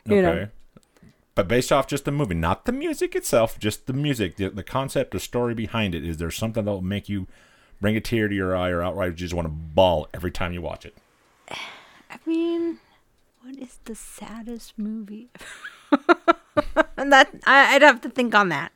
You 0.05 0.23
know. 0.23 0.47
But 1.35 1.47
based 1.47 1.71
off 1.71 1.85
just 1.85 2.05
the 2.05 2.11
movie, 2.11 2.33
not 2.33 2.65
the 2.65 2.71
music 2.71 3.15
itself, 3.15 3.59
just 3.59 3.85
the 3.85 3.93
music, 3.93 4.37
the, 4.37 4.49
the 4.49 4.63
concept, 4.63 5.11
the 5.11 5.19
story 5.19 5.53
behind 5.53 5.93
it, 5.93 6.03
is 6.03 6.17
there 6.17 6.31
something 6.31 6.65
that 6.65 6.71
will 6.71 6.81
make 6.81 7.07
you 7.07 7.27
bring 7.81 7.97
a 7.97 8.01
tear 8.01 8.27
to 8.27 8.35
your 8.35 8.55
eye 8.55 8.69
or 8.69 8.81
outright 8.81 9.09
you 9.09 9.15
just 9.15 9.33
want 9.33 9.45
to 9.47 9.51
bawl 9.51 10.07
every 10.13 10.31
time 10.31 10.53
you 10.53 10.61
watch 10.61 10.85
it? 10.85 10.95
I 11.49 12.17
mean, 12.25 12.79
what 13.41 13.57
is 13.57 13.79
the 13.85 13.95
saddest 13.95 14.77
movie? 14.77 15.29
and 16.97 17.11
that 17.11 17.33
I, 17.45 17.75
I'd 17.75 17.81
have 17.81 18.01
to 18.01 18.09
think 18.09 18.33
on 18.35 18.49
that. 18.49 18.71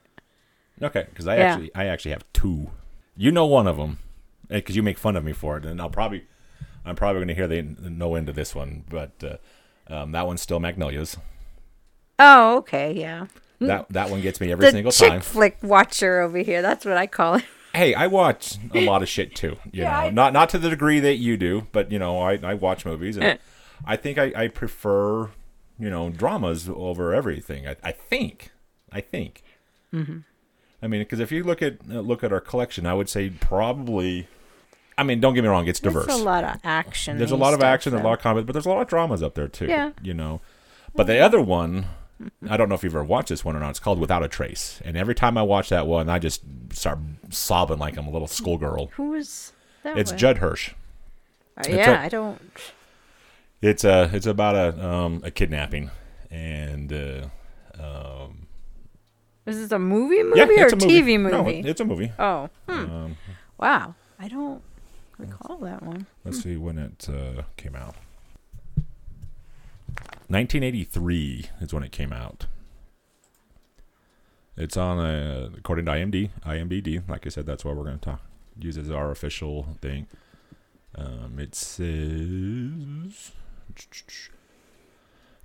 Okay, 0.82 1.06
because 1.10 1.28
I 1.28 1.38
Yeah. 1.38 1.44
actually 1.52 1.76
I 1.76 1.86
actually 1.86 2.12
have 2.12 2.26
two. 2.34 2.72
You 3.16 3.32
know 3.32 3.46
one 3.46 3.68
of 3.68 3.78
them, 3.78 4.00
because 4.50 4.76
you 4.76 4.84
make 4.84 4.98
fun 4.98 5.16
of 5.16 5.24
me 5.24 5.32
for 5.32 5.56
it, 5.58 5.66
and 5.66 5.80
I'll 5.80 5.90
probably 5.90 6.26
I'm 6.84 6.96
probably 6.96 7.20
going 7.20 7.28
to 7.30 7.34
hear 7.36 7.48
the 7.48 7.62
no 7.62 8.16
end 8.16 8.28
to 8.28 8.34
this 8.34 8.54
one, 8.54 8.84
but 8.90 9.12
uh, 9.24 9.38
um, 9.94 10.12
that 10.12 10.28
one's 10.28 10.42
Steel 10.42 10.60
Magnolias. 10.60 11.18
Oh, 12.20 12.58
okay, 12.58 12.94
yeah. 12.94 13.28
That 13.62 13.88
that 13.90 14.10
one 14.10 14.22
gets 14.22 14.42
me 14.42 14.52
every 14.52 14.66
The 14.66 14.72
single 14.72 14.92
chick 14.92 15.10
time. 15.10 15.22
flick 15.22 15.58
watcher 15.64 16.20
over 16.22 16.38
here. 16.40 16.62
That's 16.62 16.84
what 16.86 16.98
I 16.98 17.08
call 17.08 17.36
it. 17.36 17.46
Hey, 17.76 17.94
I 17.94 18.08
watch 18.08 18.58
a 18.74 18.86
lot 18.86 19.02
of 19.04 19.10
shit 19.10 19.36
too. 19.36 19.58
You 19.72 19.84
Yeah, 19.84 19.92
know, 19.92 19.98
I- 20.08 20.10
not 20.10 20.34
not 20.34 20.50
to 20.50 20.58
the 20.58 20.70
degree 20.70 21.00
that 21.00 21.16
you 21.16 21.38
do, 21.38 21.68
but 21.72 21.92
you 21.92 22.00
know, 22.00 22.20
I, 22.20 22.40
I 22.44 22.54
watch 22.54 22.86
movies, 22.86 23.18
and 23.18 23.38
I 23.86 23.96
think 23.96 24.18
I, 24.18 24.32
I 24.36 24.48
prefer 24.48 25.30
you 25.78 25.90
know 25.90 26.10
dramas 26.10 26.70
over 26.70 27.14
everything. 27.14 27.68
I, 27.68 27.76
I 27.84 27.92
think, 27.92 28.52
I 28.92 29.02
think. 29.02 29.44
Mm-hmm. 29.94 30.20
I 30.82 30.88
mean, 30.88 31.02
because 31.02 31.20
if 31.20 31.32
you 31.32 31.44
look 31.44 31.62
at 31.62 31.88
look 31.88 32.24
at 32.24 32.32
our 32.32 32.42
collection, 32.42 32.86
I 32.86 32.94
would 32.94 33.10
say 33.10 33.30
probably. 33.30 34.28
I 34.98 35.04
mean, 35.04 35.20
don't 35.20 35.34
get 35.34 35.42
me 35.44 35.50
wrong; 35.50 35.68
it's 35.68 35.80
diverse. 35.82 36.06
There's 36.06 36.20
a 36.22 36.24
lot 36.24 36.44
of 36.46 36.60
action. 36.64 37.18
There's 37.18 37.32
a 37.32 37.36
lot 37.36 37.54
of 37.54 37.62
action, 37.62 37.92
there's 37.92 38.02
a 38.02 38.06
lot 38.06 38.14
of 38.14 38.20
comedy, 38.20 38.46
but 38.46 38.54
there's 38.54 38.66
a 38.66 38.70
lot 38.70 38.82
of 38.82 38.88
dramas 38.88 39.22
up 39.22 39.36
there 39.36 39.50
too. 39.50 39.66
Yeah. 39.66 39.92
You 40.02 40.14
know. 40.14 40.40
But 40.96 41.08
the 41.08 41.20
other 41.20 41.42
one, 41.42 41.88
I 42.50 42.58
don't 42.58 42.70
know 42.70 42.76
if 42.76 42.84
you've 42.84 42.96
ever 42.96 43.04
watched 43.04 43.30
this 43.30 43.44
one 43.44 43.56
or 43.56 43.60
not. 43.60 43.72
It's 43.72 43.80
called 43.80 44.00
Without 44.00 44.24
a 44.24 44.28
Trace. 44.28 44.82
And 44.86 44.96
every 44.96 45.16
time 45.16 45.38
I 45.38 45.42
watch 45.42 45.70
that 45.70 45.86
one, 45.88 46.10
I 46.10 46.20
just 46.20 46.42
start 46.72 47.00
sobbing 47.30 47.78
like 47.80 47.98
I'm 47.98 48.08
a 48.08 48.12
little 48.12 48.28
schoolgirl. 48.28 48.88
Who 48.96 49.14
is 49.16 49.52
that? 49.84 49.98
It's 49.98 50.12
one? 50.12 50.18
Judd 50.18 50.38
Hirsch. 50.38 50.72
Uh, 51.58 51.64
yeah, 51.70 52.02
I 52.02 52.10
don't. 52.10 52.40
It's 53.62 53.84
a 53.84 54.10
it's 54.14 54.26
about 54.26 54.56
a 54.56 54.86
um 54.86 55.22
a 55.24 55.32
kidnapping 55.32 55.90
and 56.30 56.92
uh 56.92 57.28
um 57.80 58.48
Is 59.46 59.58
this 59.58 59.72
a 59.72 59.80
movie 59.80 60.22
movie 60.24 60.40
yeah, 60.40 60.64
or 60.64 60.68
a 60.68 60.72
movie. 60.76 61.02
TV 61.02 61.20
movie? 61.20 61.62
No, 61.62 61.70
it's 61.70 61.82
a 61.82 61.86
movie. 61.86 62.12
oh, 62.20 62.50
hmm. 62.68 62.74
Um, 62.74 63.18
wow. 63.58 63.96
I 64.20 64.28
don't 64.28 64.62
recall 65.18 65.58
that 65.58 65.84
one. 65.84 66.08
let's 66.24 66.42
see 66.42 66.56
when 66.58 66.78
it 66.78 67.08
uh, 67.10 67.44
came 67.58 67.76
out. 67.76 67.96
1983 70.28 71.46
is 71.62 71.74
when 71.74 71.84
it 71.84 71.92
came 71.92 72.12
out. 72.12 72.48
It's 74.58 74.78
on 74.78 75.00
uh, 75.00 75.50
according 75.58 75.86
to 75.86 75.92
IMD, 75.92 76.30
IMDb. 76.46 77.08
Like 77.08 77.26
I 77.26 77.30
said, 77.30 77.46
that's 77.46 77.66
what 77.66 77.76
we're 77.76 77.84
going 77.84 78.00
to 78.00 78.06
talk 78.06 78.22
use 78.60 78.78
as 78.78 78.90
our 78.90 79.12
official 79.12 79.68
thing. 79.82 80.08
Um, 80.96 81.38
it 81.38 81.54
says 81.56 83.32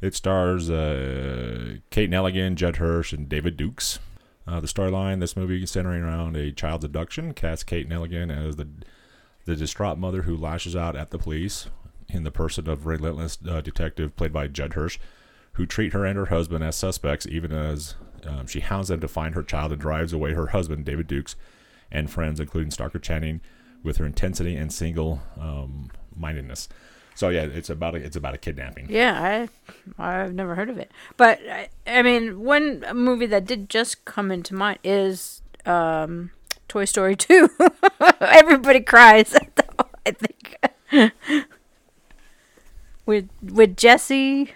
it 0.01 0.14
stars 0.14 0.71
uh, 0.71 1.77
Kate 1.90 2.11
Nelligan, 2.11 2.55
Judd 2.55 2.77
Hirsch, 2.77 3.12
and 3.12 3.29
David 3.29 3.57
Dukes. 3.57 3.99
Uh, 4.47 4.61
the 4.61 4.69
storyline 4.69 5.21
this 5.21 5.37
movie 5.37 5.62
is 5.62 5.71
centering 5.71 6.03
around 6.03 6.37
a 6.37 6.53
child's 6.53 6.85
abduction. 6.85 7.35
Casts 7.35 7.64
Kate 7.64 7.88
Nelligan 7.88 8.35
as 8.35 8.57
the 8.57 8.69
the 9.45 9.57
distraught 9.57 9.99
mother 9.99 10.23
who 10.23 10.37
lashes 10.37 10.77
out 10.77 10.95
at 10.95 11.11
the 11.11 11.19
police 11.19 11.69
in 12.12 12.25
the 12.25 12.31
person 12.31 12.68
of 12.68 12.87
relentless 12.87 13.38
uh, 13.49 13.61
detective 13.61 14.16
played 14.16 14.33
by 14.33 14.46
Judd 14.46 14.75
Hirsch, 14.75 14.99
who 15.55 15.66
treat 15.66 15.92
her 15.92 16.05
and 16.05 16.16
her 16.16 16.27
husband 16.27 16.64
as 16.64 16.77
suspects, 16.77 17.27
even 17.27 17.53
as 17.53 17.94
um, 18.27 18.46
she 18.46 18.61
hounds 18.61 18.88
them 18.88 19.01
to 19.01 19.09
find 19.09 19.35
her 19.35 19.42
child 19.42 19.73
and 19.73 19.81
drives 19.81 20.12
away 20.12 20.35
her 20.35 20.49
husband, 20.49 20.85
David 20.85 21.07
Dukes, 21.07 21.37
and 21.90 22.11
friends, 22.11 22.40
including 22.40 22.70
Stockard 22.70 23.03
Channing, 23.03 23.40
with 23.83 23.96
her 23.96 24.07
intensity 24.07 24.57
and 24.57 24.73
single 24.73 25.23
um, 25.38 25.90
mindedness. 26.14 26.68
So 27.14 27.29
yeah, 27.29 27.42
it's 27.42 27.68
about 27.68 27.94
a, 27.94 27.99
it's 27.99 28.16
about 28.16 28.35
a 28.35 28.38
kidnapping. 28.38 28.87
Yeah, 28.88 29.49
I 29.99 30.03
I've 30.03 30.35
never 30.35 30.55
heard 30.55 30.70
of 30.70 30.79
it. 30.79 30.90
But 31.16 31.40
I, 31.51 31.68
I 31.87 32.03
mean, 32.03 32.40
one 32.40 32.85
movie 32.94 33.27
that 33.27 33.44
did 33.44 33.68
just 33.68 34.05
come 34.05 34.31
into 34.31 34.55
mind 34.55 34.79
is 34.85 35.42
um, 35.66 36.31
Toy 36.68 36.85
Story 36.85 37.16
2. 37.16 37.51
Everybody 38.20 38.81
cries. 38.81 39.35
At 39.35 39.55
the, 39.57 39.87
I 40.07 40.11
think 40.12 41.44
with 43.07 43.29
with 43.43 43.77
Jessie, 43.77 44.53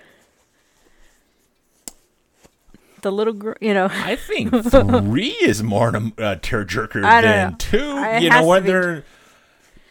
the 3.03 3.11
little 3.13 3.33
girl. 3.33 3.55
You 3.61 3.75
know, 3.75 3.89
I 3.91 4.17
think 4.17 4.51
three 4.71 5.37
is 5.41 5.63
more 5.63 5.89
of 5.89 5.95
a 5.95 5.99
uh, 5.99 6.37
tearjerker 6.37 7.03
than 7.03 7.51
know. 7.51 7.57
two. 7.59 7.79
I- 7.97 8.19
you 8.19 8.31
know 8.31 8.47
when 8.47 8.65
they're. 8.65 9.05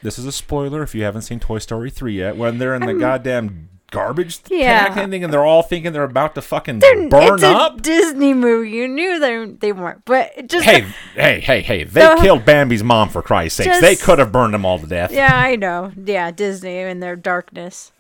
This 0.01 0.19
is 0.19 0.25
a 0.25 0.33
spoiler 0.33 0.83
if 0.83 0.93
you 0.93 1.03
haven't 1.03 1.21
seen 1.21 1.39
Toy 1.39 1.59
Story 1.59 1.89
three 1.89 2.17
yet. 2.17 2.35
When 2.35 2.57
they're 2.57 2.75
in 2.75 2.85
the 2.85 2.93
goddamn 2.93 3.69
garbage 3.93 4.39
Yeah. 4.49 4.89
pack 4.89 5.09
thing, 5.09 5.23
and 5.23 5.31
they're 5.31 5.45
all 5.45 5.63
thinking 5.63 5.93
they're 5.93 6.03
about 6.03 6.35
to 6.35 6.41
fucking 6.41 6.79
They're- 6.79 7.07
burn 7.07 7.35
it's 7.35 7.43
a 7.43 7.47
up. 7.49 7.81
Disney 7.81 8.33
movie. 8.33 8.71
You 8.71 8.87
knew 8.87 9.19
they 9.19 9.45
they 9.45 9.71
weren't, 9.71 10.03
but 10.05 10.47
just 10.47 10.65
Hey, 10.65 10.81
hey, 11.15 11.39
hey, 11.39 11.61
hey! 11.61 11.83
They 11.85 12.01
So- 12.01 12.17
killed 12.21 12.43
Bambi's 12.45 12.83
mom 12.83 13.09
for 13.09 13.21
Christ's 13.21 13.57
sakes. 13.57 13.67
Just- 13.67 13.81
they 13.81 13.95
could 13.95 14.19
have 14.19 14.31
burned 14.31 14.53
them 14.53 14.65
all 14.65 14.79
to 14.79 14.87
death. 14.87 15.11
Yeah, 15.13 15.31
I 15.33 15.55
know. 15.55 15.91
Yeah, 16.03 16.31
Disney 16.31 16.79
in 16.79 16.99
their 16.99 17.15
darkness. 17.15 17.91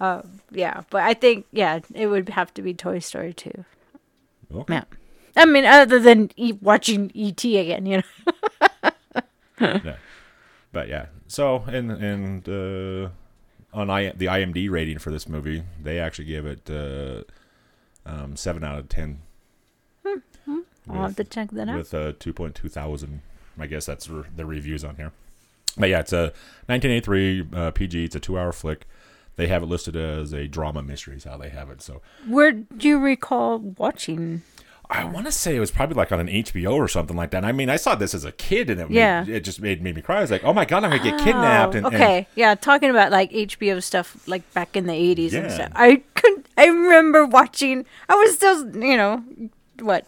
Uh, 0.00 0.22
yeah, 0.52 0.82
but 0.90 1.02
I 1.02 1.14
think 1.14 1.46
yeah, 1.50 1.80
it 1.94 2.06
would 2.06 2.28
have 2.28 2.54
to 2.54 2.62
be 2.62 2.72
Toy 2.74 3.00
Story 3.00 3.32
2. 3.32 3.50
Okay. 4.54 4.74
Yeah. 4.74 4.84
I 5.36 5.44
mean, 5.44 5.64
other 5.64 5.98
than 5.98 6.30
e- 6.36 6.58
watching 6.60 7.10
ET 7.14 7.42
again, 7.44 7.86
you 7.86 7.96
know. 7.98 8.90
Yeah. 9.60 9.96
But 10.72 10.88
yeah, 10.88 11.06
so 11.26 11.64
and 11.66 11.90
and 11.90 12.48
uh, 12.48 13.08
on 13.72 13.90
I, 13.90 14.10
the 14.10 14.26
IMD 14.26 14.70
rating 14.70 14.98
for 14.98 15.10
this 15.10 15.28
movie, 15.28 15.62
they 15.82 15.98
actually 15.98 16.24
give 16.26 16.46
it 16.46 16.70
uh, 16.70 17.22
um, 18.06 18.36
seven 18.36 18.64
out 18.64 18.78
of 18.78 18.88
ten. 18.88 19.20
I'll 20.90 21.02
have 21.02 21.16
to 21.16 21.24
check 21.24 21.50
that 21.50 21.68
out. 21.68 21.76
with 21.76 21.92
uh, 21.92 22.12
2.2 22.12 22.70
thousand. 22.70 23.20
I 23.58 23.66
guess 23.66 23.84
that's 23.86 24.08
re- 24.08 24.24
the 24.34 24.46
reviews 24.46 24.84
on 24.84 24.96
here. 24.96 25.12
But 25.76 25.90
yeah, 25.90 26.00
it's 26.00 26.12
a 26.12 26.32
1983 26.66 27.48
uh, 27.52 27.70
PG. 27.72 28.04
It's 28.04 28.16
a 28.16 28.20
two-hour 28.20 28.52
flick. 28.52 28.86
They 29.36 29.48
have 29.48 29.62
it 29.62 29.66
listed 29.66 29.96
as 29.96 30.32
a 30.32 30.48
drama 30.48 30.82
mystery. 30.82 31.16
Is 31.16 31.24
how 31.24 31.36
they 31.36 31.50
have 31.50 31.70
it. 31.70 31.82
So 31.82 32.00
Where 32.26 32.52
do 32.52 32.88
you 32.88 32.98
recall 32.98 33.58
watching? 33.58 34.42
I 34.90 35.04
want 35.04 35.26
to 35.26 35.32
say 35.32 35.54
it 35.54 35.60
was 35.60 35.70
probably 35.70 35.96
like 35.96 36.10
on 36.12 36.20
an 36.20 36.28
HBO 36.28 36.72
or 36.74 36.88
something 36.88 37.14
like 37.16 37.30
that. 37.32 37.44
I 37.44 37.52
mean, 37.52 37.68
I 37.68 37.76
saw 37.76 37.94
this 37.94 38.14
as 38.14 38.24
a 38.24 38.32
kid, 38.32 38.70
and 38.70 38.80
it 38.80 38.90
Yeah. 38.90 39.22
made, 39.24 39.34
it 39.36 39.40
just 39.44 39.60
made, 39.60 39.82
made 39.82 39.94
me 39.94 40.00
cry. 40.00 40.16
I 40.18 40.20
was 40.22 40.30
like, 40.30 40.44
oh 40.44 40.54
my 40.54 40.64
god, 40.64 40.82
I'm 40.84 40.90
gonna 40.90 41.02
get 41.02 41.18
kidnapped. 41.18 41.74
And, 41.74 41.84
and- 41.86 41.94
okay, 41.94 42.26
yeah, 42.34 42.54
talking 42.54 42.88
about 42.88 43.12
like 43.12 43.30
HBO 43.30 43.82
stuff 43.82 44.26
like 44.26 44.50
back 44.54 44.76
in 44.76 44.86
the 44.86 44.94
80s 44.94 45.34
and 45.34 45.52
stuff. 45.52 45.70
I 45.74 46.02
could 46.14 46.44
I 46.56 46.66
remember 46.66 47.26
watching. 47.26 47.84
I 48.08 48.14
was 48.14 48.34
still, 48.34 48.64
you 48.76 48.96
know, 48.96 49.22
what, 49.80 50.06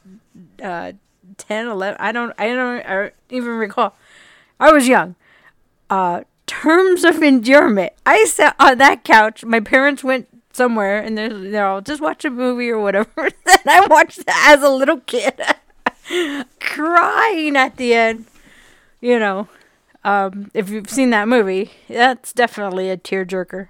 uh, 0.63 0.93
10, 1.37 1.67
11. 1.69 1.97
I 2.01 2.13
don't, 2.13 2.33
I 2.39 2.47
don't, 2.49 2.81
I 2.87 2.95
don't 2.95 3.15
even 3.29 3.53
recall. 3.53 3.95
I 4.59 4.73
was 4.73 4.89
young. 4.89 5.15
Uh, 5.91 6.23
terms 6.47 7.05
of 7.05 7.23
endearment. 7.23 7.93
I 8.05 8.25
sat 8.25 8.57
on 8.59 8.79
that 8.79 9.05
couch. 9.05 9.45
My 9.45 9.61
parents 9.61 10.03
went 10.03 10.27
somewhere, 10.53 11.01
and 11.01 11.17
they're, 11.17 11.29
they're 11.33 11.67
all 11.67 11.81
just 11.81 12.01
watch 12.01 12.25
a 12.25 12.31
movie 12.31 12.71
or 12.71 12.81
whatever. 12.81 13.11
and 13.17 13.61
I 13.67 13.87
watched 13.87 14.27
that 14.27 14.57
as 14.57 14.63
a 14.63 14.69
little 14.69 15.01
kid, 15.01 15.41
crying 16.61 17.57
at 17.57 17.77
the 17.77 17.95
end. 17.95 18.27
You 19.01 19.19
know, 19.19 19.49
um, 20.05 20.51
if 20.55 20.69
you've 20.69 20.91
seen 20.91 21.11
that 21.11 21.29
movie, 21.29 21.71
that's 21.89 22.33
definitely 22.33 22.91
a 22.91 22.97
tearjerker. 22.97 23.69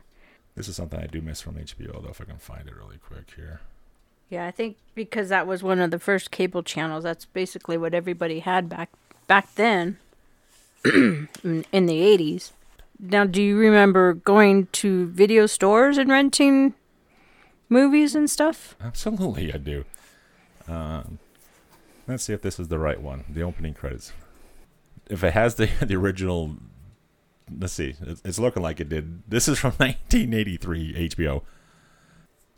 This 0.57 0.69
is 0.69 0.77
something 0.77 1.01
I 1.01 1.07
do 1.07 1.21
miss 1.21 1.41
from 1.41 1.55
HBO, 1.55 2.03
though, 2.03 2.11
if 2.11 2.21
I 2.21 2.25
can 2.25 2.39
find 2.39 2.69
it 2.69 2.75
really 2.75 2.99
quick 2.99 3.33
here. 3.37 3.61
Yeah, 4.29 4.47
I 4.47 4.51
think 4.51 4.77
because 4.95 5.29
that 5.29 5.47
was 5.47 5.63
one 5.63 5.81
of 5.81 5.91
the 5.91 5.99
first 5.99 6.31
cable 6.31 6.63
channels. 6.63 7.03
That's 7.03 7.25
basically 7.25 7.77
what 7.77 7.95
everybody 7.95 8.41
had 8.41 8.69
back 8.69 8.91
back 9.27 9.55
then 9.57 9.99
in, 10.85 11.29
in 11.73 11.87
the 11.87 12.01
80s. 12.01 12.53
Now, 13.03 13.25
do 13.25 13.43
you 13.43 13.57
remember 13.57 14.15
going 14.15 14.67
to 14.73 15.07
video 15.07 15.47
stores 15.47 15.97
and 15.97 16.11
renting 16.11 16.75
movies 17.71 18.15
and 18.15 18.29
stuff? 18.29 18.77
Absolutely, 18.81 19.53
I 19.55 19.57
do. 19.57 19.85
Um, 20.69 21.19
let's 22.07 22.25
see 22.25 22.35
if 22.35 22.43
this 22.43 22.61
is 22.61 22.69
the 22.69 22.79
right 22.79 23.01
one. 23.01 23.25
The 23.29 23.43
opening 23.43 23.73
credits. 23.73 24.13
If 25.09 25.25
it 25.25 25.33
has 25.33 25.55
the 25.55 25.67
the 25.81 25.97
original, 25.97 26.57
let's 27.59 27.73
see. 27.73 27.95
It's, 28.03 28.21
it's 28.25 28.39
looking 28.39 28.63
like 28.63 28.81
it 28.81 28.91
did. 28.91 29.23
This 29.29 29.49
is 29.49 29.59
from 29.59 29.73
1983 29.79 31.09
HBO. 31.09 31.43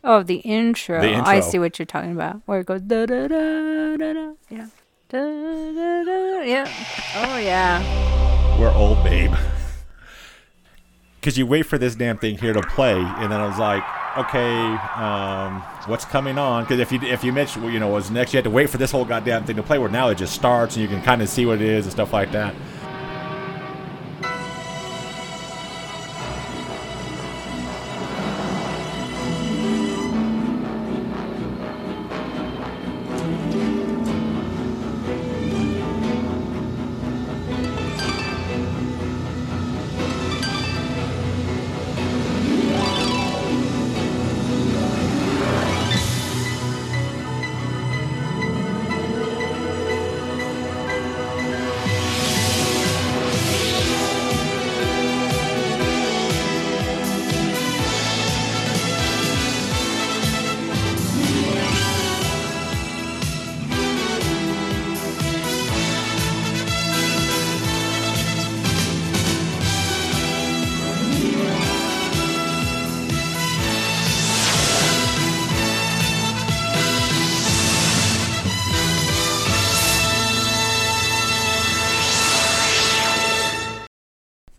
Oh, 0.04 0.24
the 0.24 0.38
intro. 0.38 1.00
The 1.00 1.12
intro. 1.12 1.24
I 1.24 1.38
see 1.38 1.60
what 1.60 1.78
you're 1.78 1.86
talking 1.86 2.10
about. 2.10 2.42
Where 2.46 2.60
it 2.60 2.66
goes 2.66 2.82
da 2.82 3.06
da 3.06 3.28
da 3.28 3.96
da 3.96 4.12
da. 4.12 4.32
Yeah. 4.50 4.66
Da, 5.08 5.18
da, 5.18 6.04
da, 6.04 6.40
yeah. 6.40 6.68
Oh 7.16 7.36
yeah. 7.38 8.58
We're 8.58 8.72
old, 8.72 9.04
babe. 9.04 9.32
Because 11.22 11.38
you 11.38 11.46
wait 11.46 11.62
for 11.62 11.78
this 11.78 11.94
damn 11.94 12.18
thing 12.18 12.36
here 12.36 12.52
to 12.52 12.60
play, 12.62 12.98
and 12.98 13.30
then 13.30 13.40
I 13.40 13.46
was 13.46 13.56
like, 13.56 13.84
okay, 14.18 14.74
um, 14.96 15.62
what's 15.86 16.04
coming 16.04 16.36
on? 16.36 16.64
Because 16.64 16.80
if 16.80 16.90
you 16.90 17.00
if 17.00 17.22
you 17.22 17.32
mentioned, 17.32 17.72
you 17.72 17.78
know, 17.78 17.86
what's 17.86 18.10
next, 18.10 18.32
you 18.32 18.38
had 18.38 18.44
to 18.44 18.50
wait 18.50 18.68
for 18.68 18.76
this 18.76 18.90
whole 18.90 19.04
goddamn 19.04 19.44
thing 19.44 19.54
to 19.54 19.62
play. 19.62 19.78
Where 19.78 19.88
now 19.88 20.08
it 20.08 20.16
just 20.16 20.34
starts, 20.34 20.74
and 20.74 20.82
you 20.82 20.88
can 20.88 21.00
kind 21.00 21.22
of 21.22 21.28
see 21.28 21.46
what 21.46 21.62
it 21.62 21.68
is 21.68 21.86
and 21.86 21.92
stuff 21.92 22.12
like 22.12 22.32
that. 22.32 22.56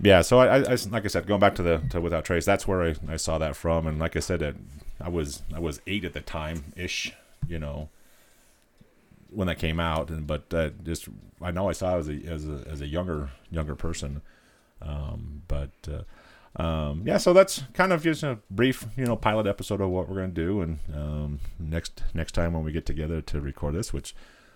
Yeah, 0.03 0.21
so 0.21 0.39
I, 0.39 0.57
I, 0.57 0.77
like 0.89 1.05
I 1.05 1.07
said, 1.07 1.27
going 1.27 1.39
back 1.39 1.55
to 1.55 1.63
the 1.63 1.81
to 1.91 2.01
Without 2.01 2.25
Trace, 2.25 2.43
that's 2.43 2.67
where 2.67 2.83
I, 2.83 2.95
I 3.07 3.15
saw 3.15 3.37
that 3.37 3.55
from, 3.55 3.87
and 3.87 3.99
like 3.99 4.17
I 4.17 4.19
said, 4.19 4.41
it, 4.41 4.55
I 4.99 5.07
was 5.07 5.43
I 5.55 5.59
was 5.59 5.79
eight 5.87 6.03
at 6.03 6.11
the 6.11 6.19
time 6.19 6.73
ish, 6.75 7.13
you 7.47 7.57
know, 7.57 7.87
when 9.29 9.47
that 9.47 9.59
came 9.59 9.79
out, 9.79 10.09
and 10.09 10.27
but 10.27 10.53
uh, 10.53 10.71
just 10.83 11.07
I 11.41 11.51
know 11.51 11.69
I 11.69 11.71
saw 11.71 11.95
it 11.95 11.99
as 11.99 12.09
a 12.09 12.13
as 12.27 12.49
a 12.49 12.67
as 12.69 12.81
a 12.81 12.87
younger 12.87 13.29
younger 13.49 13.75
person, 13.75 14.21
um, 14.81 15.43
but 15.47 15.71
uh, 15.87 16.61
um, 16.61 17.03
yeah, 17.05 17.17
so 17.17 17.31
that's 17.31 17.63
kind 17.73 17.93
of 17.93 18.03
just 18.03 18.23
a 18.23 18.39
brief 18.51 18.85
you 18.97 19.05
know 19.05 19.15
pilot 19.15 19.47
episode 19.47 19.79
of 19.79 19.89
what 19.89 20.09
we're 20.09 20.15
gonna 20.15 20.27
do, 20.33 20.59
and 20.59 20.79
um, 20.93 21.39
next 21.57 22.03
next 22.13 22.33
time 22.33 22.51
when 22.51 22.65
we 22.65 22.73
get 22.73 22.85
together 22.85 23.21
to 23.21 23.39
record 23.39 23.73
this, 23.73 23.93
which 23.93 24.13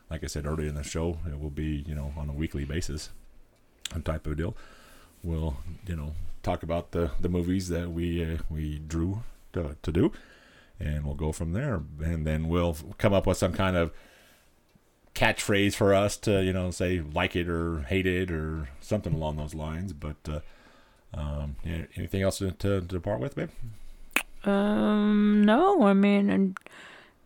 like 0.09 0.25
I 0.25 0.27
said 0.27 0.45
earlier 0.45 0.67
in 0.67 0.75
the 0.75 0.83
show, 0.83 1.19
it 1.25 1.39
will 1.39 1.49
be 1.51 1.85
you 1.87 1.95
know 1.95 2.11
on 2.17 2.29
a 2.29 2.33
weekly 2.33 2.65
basis, 2.65 3.11
type 4.03 4.27
of 4.27 4.35
deal 4.35 4.53
we'll 5.23 5.57
you 5.85 5.95
know 5.95 6.13
talk 6.43 6.63
about 6.63 6.91
the 6.91 7.11
the 7.19 7.29
movies 7.29 7.69
that 7.69 7.91
we 7.91 8.23
uh, 8.23 8.37
we 8.49 8.79
drew 8.79 9.23
to, 9.53 9.75
to 9.81 9.91
do 9.91 10.11
and 10.79 11.05
we'll 11.05 11.15
go 11.15 11.31
from 11.31 11.53
there. 11.53 11.81
And 12.03 12.25
then 12.25 12.47
we'll 12.47 12.75
come 12.97 13.13
up 13.13 13.25
with 13.27 13.37
some 13.37 13.53
kind 13.53 13.75
of 13.75 13.91
catchphrase 15.15 15.73
for 15.73 15.95
us 15.95 16.15
to 16.15 16.43
you 16.43 16.53
know 16.53 16.69
say 16.69 17.01
like 17.01 17.35
it 17.35 17.49
or 17.49 17.81
hate 17.81 18.05
it 18.05 18.29
or 18.29 18.69
something 18.79 19.13
along 19.13 19.37
those 19.37 19.55
lines. 19.55 19.93
But 19.93 20.17
uh, 20.27 20.39
um, 21.13 21.55
yeah, 21.63 21.85
anything 21.95 22.21
else 22.21 22.39
to, 22.39 22.51
to, 22.51 22.81
to 22.81 22.99
part 22.99 23.19
with 23.19 23.35
babe? 23.35 23.49
Um, 24.43 25.43
no, 25.43 25.83
I 25.83 25.93
mean, 25.93 26.29
and 26.29 26.57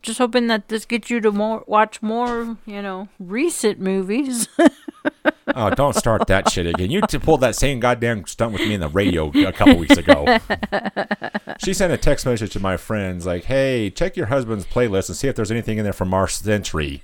just 0.02 0.18
hoping 0.18 0.48
that 0.48 0.68
this 0.70 0.86
gets 0.86 1.10
you 1.10 1.20
to 1.22 1.32
more 1.32 1.64
watch 1.68 2.02
more, 2.02 2.58
you 2.66 2.82
know, 2.82 3.08
recent 3.20 3.80
movies. 3.80 4.48
oh 5.56 5.70
don't 5.72 5.96
start 5.96 6.28
that 6.28 6.50
shit 6.50 6.68
again 6.68 6.92
you 6.92 7.02
pulled 7.02 7.42
that 7.42 7.56
same 7.56 7.80
goddamn 7.80 8.26
stunt 8.28 8.54
with 8.54 8.62
me 8.62 8.76
in 8.76 8.80
the 8.80 8.88
radio 8.88 9.32
a 9.48 9.52
couple 9.52 9.76
weeks 9.76 9.98
ago 9.98 10.38
she 11.64 11.74
sent 11.74 11.92
a 11.92 11.98
text 11.98 12.24
message 12.24 12.52
to 12.52 12.60
my 12.60 12.78
friends 12.78 13.26
like 13.26 13.46
hey 13.46 13.90
check 13.90 14.16
your 14.16 14.28
husband's 14.28 14.64
playlist 14.64 15.10
and 15.10 15.18
see 15.18 15.28
if 15.28 15.36
there's 15.36 15.50
anything 15.50 15.80
in 15.80 15.84
there 15.84 15.92
from 15.92 16.14
our 16.14 16.28
century 16.28 17.02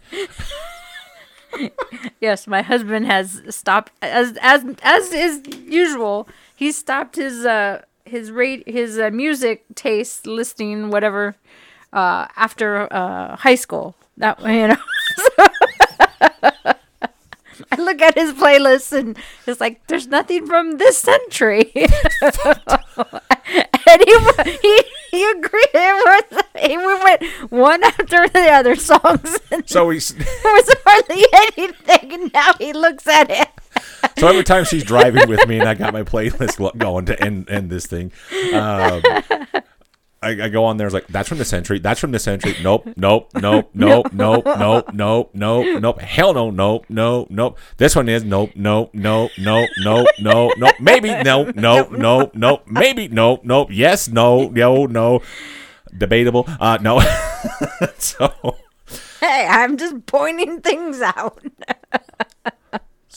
yes, 2.21 2.47
my 2.47 2.61
husband 2.61 3.05
has 3.05 3.41
stopped 3.49 3.91
as 4.01 4.37
as 4.41 4.65
as 4.83 5.11
is 5.11 5.41
usual. 5.65 6.27
He 6.55 6.71
stopped 6.71 7.15
his 7.15 7.45
uh 7.45 7.83
his 8.05 8.31
rate 8.31 8.67
his 8.67 8.97
uh, 8.97 9.09
music 9.11 9.65
taste 9.75 10.25
listing 10.25 10.89
whatever 10.89 11.35
uh 11.93 12.27
after 12.35 12.91
uh 12.93 13.35
high 13.37 13.55
school. 13.55 13.95
That 14.17 14.39
you 14.45 14.67
know. 14.69 14.77
I 17.71 17.75
look 17.81 18.01
at 18.01 18.15
his 18.15 18.33
playlist 18.33 18.97
and 18.97 19.17
it's 19.45 19.59
like 19.59 19.85
there's 19.87 20.07
nothing 20.07 20.45
from 20.45 20.77
this 20.77 20.97
century. 20.97 21.71
and 21.75 21.91
he 24.05 24.15
he 24.61 24.83
he 25.11 25.31
agreed. 25.31 25.67
With, 25.73 26.41
he 26.59 26.77
went 26.77 27.23
one 27.51 27.83
after 27.83 28.27
the 28.29 28.49
other 28.51 28.75
songs. 28.75 29.37
And 29.51 29.67
so 29.69 29.87
we 29.87 29.97
s- 29.97 30.11
there 30.11 30.53
was 30.53 30.75
hardly 30.85 31.25
anything, 31.57 32.13
and 32.13 32.33
now 32.33 32.53
he 32.59 32.73
looks 32.73 33.07
at 33.07 33.29
it. 33.31 33.47
so 34.17 34.27
every 34.27 34.43
time 34.43 34.65
she's 34.65 34.83
driving 34.83 35.27
with 35.27 35.47
me 35.47 35.59
and 35.59 35.67
I 35.67 35.73
got 35.73 35.93
my 35.93 36.03
playlist 36.03 36.57
going 36.77 37.05
to 37.05 37.21
end 37.23 37.49
end 37.49 37.69
this 37.69 37.85
thing, 37.87 38.11
um, 38.53 39.01
I, 40.21 40.29
I 40.29 40.49
go 40.49 40.65
on 40.65 40.77
there. 40.77 40.87
It's 40.87 40.93
like 40.93 41.07
that's 41.07 41.29
from 41.29 41.37
the 41.37 41.45
century. 41.45 41.79
That's 41.79 41.99
from 41.99 42.11
the 42.11 42.19
century. 42.19 42.55
Nope, 42.63 42.87
nope, 42.95 43.29
nope, 43.35 43.69
nope, 43.73 44.11
nope, 44.13 44.45
nope, 44.53 44.93
nope, 44.93 45.31
nope, 45.33 45.81
nope. 45.81 46.01
Hell 46.01 46.33
no, 46.33 46.49
nope, 46.49 46.85
no, 46.89 47.27
nope. 47.29 47.57
This 47.77 47.95
one 47.95 48.09
is 48.09 48.23
nope, 48.23 48.51
nope, 48.55 48.91
nope, 48.93 49.31
nope, 49.37 49.69
nope, 49.79 50.07
nope, 50.19 50.53
nope. 50.57 50.75
Maybe 50.79 51.09
no, 51.09 51.51
no, 51.55 51.83
no, 51.89 52.31
no. 52.33 52.61
Maybe 52.65 53.07
no, 53.07 53.39
nope. 53.43 53.69
Yes, 53.71 54.07
no, 54.07 54.47
no, 54.49 54.85
no. 54.85 55.21
Debatable. 55.95 56.45
Uh, 56.59 56.77
no. 56.81 56.99
so. 57.97 58.57
Hey, 59.19 59.47
I'm 59.49 59.77
just 59.77 60.05
pointing 60.05 60.61
things 60.61 61.01
out. 61.01 61.39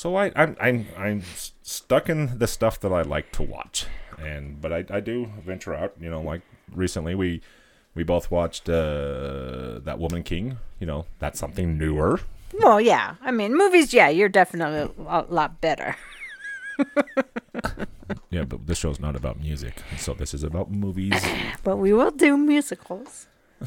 So 0.01 0.17
I, 0.17 0.33
I'm 0.35 0.57
I'm 0.59 0.87
I'm 0.97 1.23
stuck 1.63 2.09
in 2.09 2.39
the 2.39 2.47
stuff 2.47 2.81
that 2.81 2.91
I 2.91 3.03
like 3.03 3.33
to 3.33 3.43
watch, 3.43 3.85
and 4.19 4.59
but 4.59 4.73
I, 4.73 4.85
I 4.89 5.01
do 5.01 5.31
venture 5.45 5.75
out. 5.75 5.93
You 6.01 6.09
know, 6.09 6.23
like 6.23 6.41
recently 6.75 7.15
we 7.15 7.41
we 7.95 8.03
both 8.03 8.31
watched 8.31 8.69
uh, 8.69 9.81
that 9.81 9.99
Woman 9.99 10.23
King. 10.23 10.59
You 10.79 10.87
know, 10.87 11.07
that's 11.19 11.39
something 11.39 11.77
newer. 11.77 12.21
Well, 12.59 12.81
yeah. 12.81 13.15
I 13.23 13.31
mean, 13.31 13.57
movies, 13.57 13.93
yeah, 13.93 14.09
you're 14.09 14.29
definitely 14.29 14.93
a 15.07 15.25
lot 15.29 15.61
better. 15.61 15.97
Yeah, 18.31 18.45
but 18.45 18.67
this 18.67 18.79
show's 18.79 19.01
not 19.01 19.17
about 19.17 19.41
music, 19.41 19.83
so 19.99 20.15
this 20.15 20.35
is 20.35 20.43
about 20.43 20.71
movies. 20.71 21.15
But 21.65 21.77
we 21.77 21.93
will 21.93 22.13
do 22.13 22.37
musicals. 22.37 23.27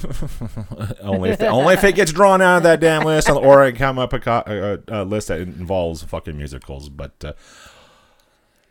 only 1.02 1.30
if 1.30 1.42
only 1.42 1.76
if 1.76 1.84
it 1.84 1.94
gets 1.94 2.12
drawn 2.12 2.42
out 2.42 2.58
of 2.58 2.64
that 2.64 2.80
damn 2.80 3.04
list, 3.04 3.30
or 3.30 3.62
I 3.62 3.72
come 3.74 4.00
up 4.00 4.12
a, 4.14 4.20
co- 4.20 4.44
a, 4.88 5.04
a 5.04 5.04
list 5.04 5.28
that 5.28 5.40
involves 5.42 6.02
fucking 6.02 6.36
musicals. 6.36 6.90
But 6.90 7.12
uh, 7.24 7.34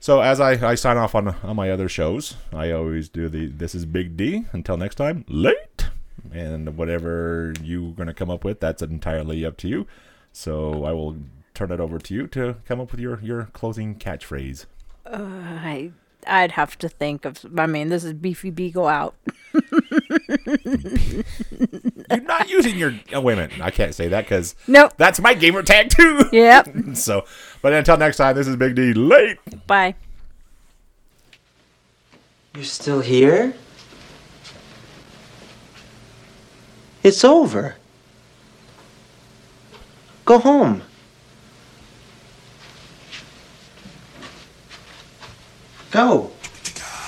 so 0.03 0.20
as 0.20 0.40
I, 0.40 0.70
I 0.70 0.74
sign 0.74 0.96
off 0.96 1.14
on 1.14 1.28
on 1.28 1.55
my 1.55 1.70
other 1.70 1.88
shows, 1.88 2.34
I 2.53 2.72
always 2.72 3.09
do 3.09 3.28
the 3.28 3.46
this 3.46 3.72
is 3.72 3.86
Big 3.86 4.16
D. 4.16 4.46
Until 4.50 4.76
next 4.76 4.96
time, 4.96 5.24
late. 5.28 5.86
And 6.32 6.76
whatever 6.76 7.55
you're 7.62 7.92
gonna 7.92 8.12
come 8.12 8.28
up 8.28 8.42
with, 8.42 8.59
that's 8.59 8.82
entirely 8.82 9.46
up 9.46 9.57
to 9.59 9.68
you. 9.68 9.86
So 10.32 10.84
I 10.84 10.90
will 10.90 11.18
turn 11.55 11.70
it 11.70 11.78
over 11.78 12.00
to 12.00 12.14
you 12.14 12.26
to 12.26 12.57
come 12.64 12.80
up 12.80 12.90
with 12.90 12.98
your 12.98 13.20
your 13.20 13.44
closing 13.53 13.94
catchphrase. 13.94 14.66
Uh, 15.07 15.20
I 15.20 15.92
I'd 16.26 16.50
have 16.50 16.76
to 16.78 16.88
think 16.88 17.24
of. 17.24 17.46
I 17.57 17.66
mean, 17.68 17.88
this 17.88 18.03
is 18.03 18.12
Beefy 18.12 18.50
Beagle 18.50 18.88
out. 18.88 19.14
You're 22.11 22.20
not 22.22 22.49
using 22.51 22.78
your. 22.78 22.95
Oh, 23.12 23.20
wait 23.20 23.34
a 23.34 23.36
minute. 23.49 23.61
I 23.61 23.70
can't 23.70 23.95
say 23.95 24.09
that 24.09 24.24
because 24.24 24.55
Nope. 24.66 24.93
that's 24.97 25.20
my 25.20 25.34
gamer 25.34 25.62
tag 25.62 25.90
too. 25.90 26.24
Yep. 26.32 26.68
so, 26.95 27.24
but 27.61 27.72
until 27.72 27.97
next 27.97 28.16
time, 28.16 28.34
this 28.36 28.47
is 28.47 28.57
Big 28.57 28.74
D 28.74 28.93
late. 28.95 29.38
Bye. 29.66 29.95
You're 32.55 32.64
still 32.64 33.01
here? 33.01 33.55
It's 37.03 37.24
over. 37.24 37.76
Go 40.24 40.38
home. 40.38 40.82
Go. 45.90 46.30